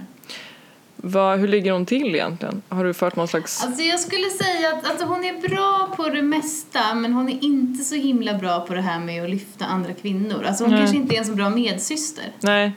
[0.95, 2.61] Vad, hur ligger hon till egentligen?
[2.69, 3.63] Har du fört någon slags...
[3.63, 7.43] Alltså jag skulle säga att alltså, hon är bra på det mesta, men hon är
[7.43, 10.45] inte så himla bra på det här med att lyfta andra kvinnor.
[10.47, 10.79] Alltså hon Nej.
[10.79, 12.25] kanske inte är en så bra medsyster.
[12.39, 12.71] Nej.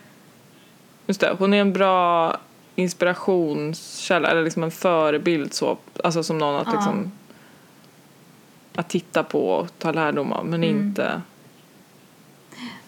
[1.07, 2.37] Just det, hon är en bra
[2.75, 6.73] inspirationskälla, eller liksom en förebild så, alltså som någon att Ja.
[6.73, 7.13] liksom
[8.77, 10.77] att titta på och ta lärdom av, men Mm.
[10.79, 11.23] inte...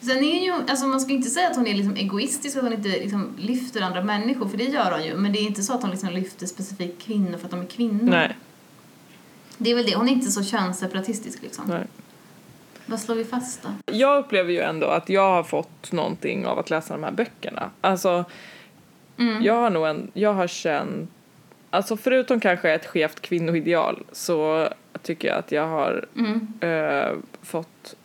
[0.01, 2.69] Sen är ju, alltså man ska inte säga att hon är liksom egoistisk och att
[2.69, 5.15] hon inte liksom lyfter andra människor, för det gör hon ju.
[5.15, 7.65] Men det är inte så att hon liksom lyfter specifikt kvinnor för att de är
[7.65, 8.09] kvinnor.
[8.09, 8.35] Nej,
[9.57, 11.65] Det är väl det, hon är inte så könsseparatistisk liksom.
[11.67, 11.83] nej.
[12.85, 13.69] Vad slår vi fast då?
[13.93, 17.69] Jag upplever ju ändå att jag har fått någonting av att läsa de här böckerna.
[17.81, 18.25] Alltså,
[19.17, 19.43] Mm.
[19.43, 21.09] jag har nog en, jag har känt,
[21.69, 24.69] alltså förutom kanske ett skevt kvinnoideal så
[25.03, 26.47] tycker jag att jag har Mm.
[26.61, 27.95] eh, fått,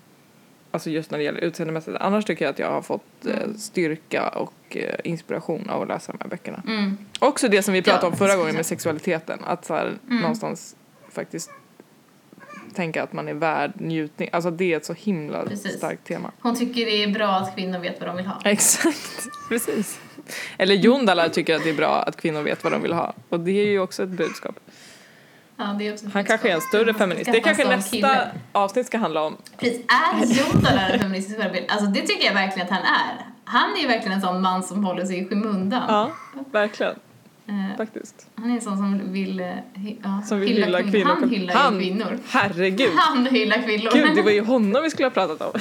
[0.71, 4.29] alltså just när det gäller utseendemässigt, annars tycker jag att jag har fått eh, styrka
[4.29, 6.63] och eh, inspiration av att läsa de här böckerna.
[6.67, 6.99] Mm.
[7.19, 10.21] Också det som vi pratade Ja, om förra gången med sexualiteten, att så här, Mm.
[10.21, 10.77] någonstans
[11.13, 11.51] faktiskt
[12.75, 15.77] tänka att man är värd njutning, alltså det är ett så himla Precis.
[15.77, 16.31] starkt tema.
[16.41, 18.41] Hon tycker det är bra att kvinnor vet vad de vill ha.
[18.45, 20.01] Exakt, precis.
[20.59, 23.13] Eller Jondala tycker att det är bra att kvinnor vet vad de vill ha.
[23.29, 24.61] Och det är ju också ett budskap.
[25.57, 25.65] Ja,
[26.13, 27.33] Han kanske är en större feminist.
[27.33, 28.31] Det kanske nästa kille.
[28.53, 29.37] avsnitt ska handla om.
[29.59, 31.65] Precis, är Jondala en feministisk förebild?
[31.69, 33.27] Alltså det tycker jag verkligen att han är.
[33.45, 35.83] Han är ju verkligen en sån man som håller sig i skymundan.
[35.89, 36.11] Ja,
[36.53, 36.95] verkligen.
[37.49, 38.27] Eh, Faktiskt.
[38.35, 39.47] han är en sån som vill,
[40.03, 41.11] ja, Som vill hylla kvin- kvinnor.
[41.21, 42.19] Han hyllar Han- kvinnor.
[42.29, 42.91] Herregud.
[42.97, 43.91] Han hyllar kvinnor.
[43.95, 45.61] Gud, det var ju honom vi skulle ha pratat om.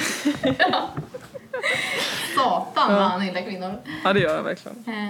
[2.36, 3.74] satan vad han gillar kvinnor.
[4.04, 4.84] Ja, det gör han verkligen.
[4.86, 5.08] Eh,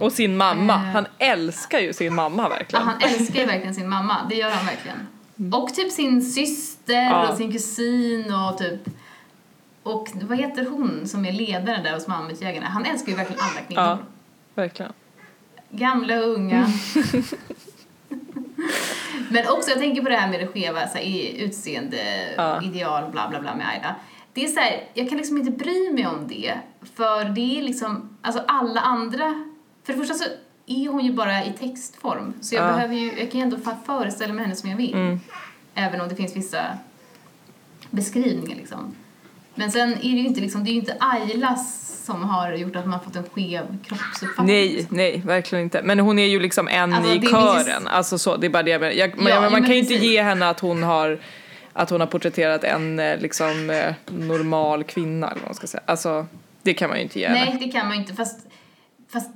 [0.00, 0.72] Och sin mamma.
[0.74, 0.78] Eh.
[0.80, 2.84] Han älskar ju sin mamma Ja, verkligen.
[2.84, 5.06] han älskar ju verkligen sin mamma, det gör han verkligen.
[5.54, 7.28] Och typ sin syster Ja.
[7.28, 8.80] och sin kusin och typ...
[9.82, 12.66] Och vad heter hon som är ledare där hos Mammutjägarna?
[12.66, 13.82] Han älskar ju verkligen alla kvinnor.
[13.82, 13.98] Ja,
[14.54, 14.92] verkligen.
[15.70, 16.66] Gamla och unga.
[19.30, 21.98] Men också, jag tänker på det här med det skeva, så här, i utseende,
[22.36, 22.62] Ja.
[22.62, 23.94] ideal, bla bla bla med Aida.
[24.32, 26.54] Det är så här, jag kan liksom inte bry mig om det,
[26.94, 29.44] för det är liksom, alltså alla andra,
[29.86, 30.24] för det första så
[30.66, 32.72] är hon ju bara i textform, så jag Ja.
[32.72, 33.56] behöver ju, jag kan ju ändå
[33.86, 34.94] föreställa mig henne som jag vill.
[34.94, 35.20] Mm.
[35.74, 36.78] Även om det finns vissa
[37.90, 38.94] beskrivningar liksom.
[39.54, 42.86] Men sen är det ju inte liksom, det är inte Ailas som har gjort att
[42.86, 44.46] man fått en skev kroppsuppfattning.
[44.56, 45.82] Nej, nej, verkligen inte.
[45.82, 47.64] Men hon är ju liksom en Alltså, i kören.
[47.64, 48.94] finns- Alltså så, det är bara det jag menar.
[48.94, 51.18] jag, man, Ja, man men kan ju inte ge henne att hon har
[51.72, 55.82] att hon har porträtterat en eh, liksom eh, normal kvinna eller vad man ska säga.
[55.86, 56.26] Alltså,
[56.62, 57.44] det kan man ju inte ge henne.
[57.44, 58.14] Nej, det kan man ju inte.
[58.14, 58.40] Fast,
[59.12, 59.30] fast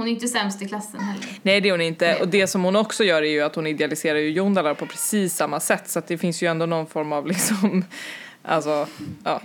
[0.00, 1.26] hon är inte sämst i klassen heller.
[1.42, 2.06] Nej det är hon inte.
[2.06, 2.20] Nej.
[2.20, 5.36] Och det som hon också gör är ju att hon idealiserar ju Jondalar på precis
[5.36, 5.88] samma sätt.
[5.90, 7.84] Så att det finns ju ändå någon form av liksom,
[8.42, 8.86] alltså,
[9.24, 9.40] ja,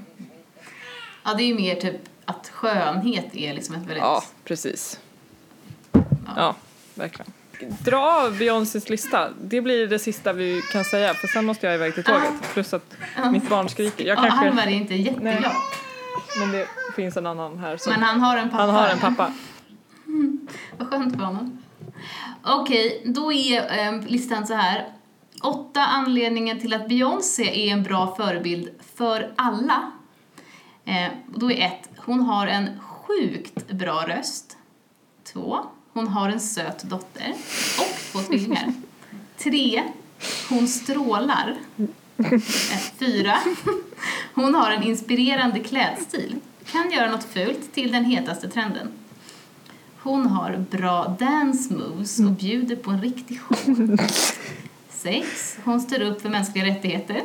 [1.23, 1.95] Ja, det är ju mer typ
[2.25, 3.97] att skönhet är liksom ett väldigt...
[3.97, 4.99] ja precis.
[6.35, 6.55] Ja,
[6.93, 7.33] verkligen.
[7.79, 9.29] Dra av Beyoncés lista.
[9.41, 12.53] Det blir det sista vi kan säga för sen måste jag iväg till tåget.
[12.53, 12.95] Plus att
[13.31, 14.05] mitt barn skriker.
[14.05, 15.33] Jag Ja, kanske, han var inte jätteglad.
[15.33, 15.51] Nej.
[16.39, 18.63] men det finns en annan här som, Men han har en pappa.
[18.63, 19.33] han har en pappa.
[20.77, 21.57] Vad skönt för honom.
[22.43, 24.89] Okej, då är eh, listan så här.
[25.43, 29.91] Åtta anledningar till att Beyoncé är en bra förebild för alla.
[30.85, 34.57] Eh, då är ett, hon har en sjukt bra röst.
[35.33, 35.57] Två,
[35.93, 37.33] hon har en söt dotter
[37.79, 38.73] och två tvillingar.
[39.37, 39.83] Tre,
[40.49, 41.55] hon strålar.
[42.99, 43.37] Fyra,
[44.33, 46.35] hon har en inspirerande klädstil.
[46.65, 48.91] Kan göra något fult till den hetaste trenden.
[50.05, 53.97] Hon har bra dance moves och bjuder på en riktig show.
[54.89, 57.21] Sex, hon står upp för mänskliga rättigheter.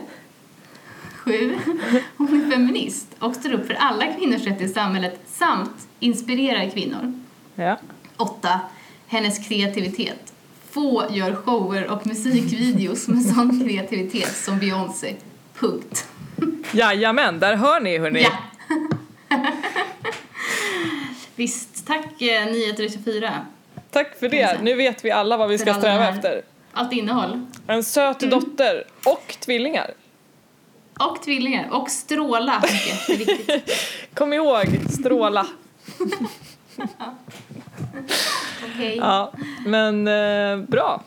[1.15, 1.59] Sju,
[2.17, 7.21] hon är feminist och står upp för alla kvinnors rätt i samhället samt inspirerar kvinnor.
[7.55, 7.79] Ja.
[8.17, 8.61] Åtta,
[9.07, 10.33] hennes kreativitet.
[10.71, 15.15] Få gör shower och musikvideos med sån kreativitet som Beyoncé.
[15.55, 16.09] Punkt.
[16.73, 18.23] Jajamän, där hör ni hörni.
[18.23, 18.33] Ja!
[21.41, 23.47] Visst, tack eh, Nyheter 24.
[23.91, 24.63] Tack för det.
[24.63, 26.43] Nu vet vi alla vad vi För ska sträva efter.
[26.73, 27.47] Allt innehåll.
[27.67, 28.39] En söt Mm.
[28.41, 29.91] dotter och tvillingar.
[31.01, 31.69] Och tvillingar.
[31.73, 32.63] Och stråla.
[34.15, 35.47] Kom ihåg, stråla.
[38.75, 38.97] Okej.
[38.97, 39.33] Ja.
[39.37, 41.03] Ja, men eh, bra.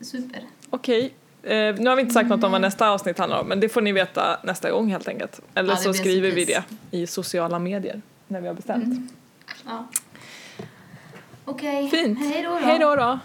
[0.00, 0.42] super.
[0.70, 1.14] Okej.
[1.42, 3.68] Eh, nu har vi inte sagt något om vad nästa avsnitt handlar om, men det
[3.68, 5.40] får ni veta nästa gång helt enkelt.
[5.54, 9.12] Eller Ja, så skriver vi det i sociala medier när vi har bestämt.
[9.66, 9.86] Ja.
[11.44, 11.88] Okej.
[11.90, 12.18] Fint.
[12.18, 12.56] Hej då då.
[12.56, 13.18] Hej då då.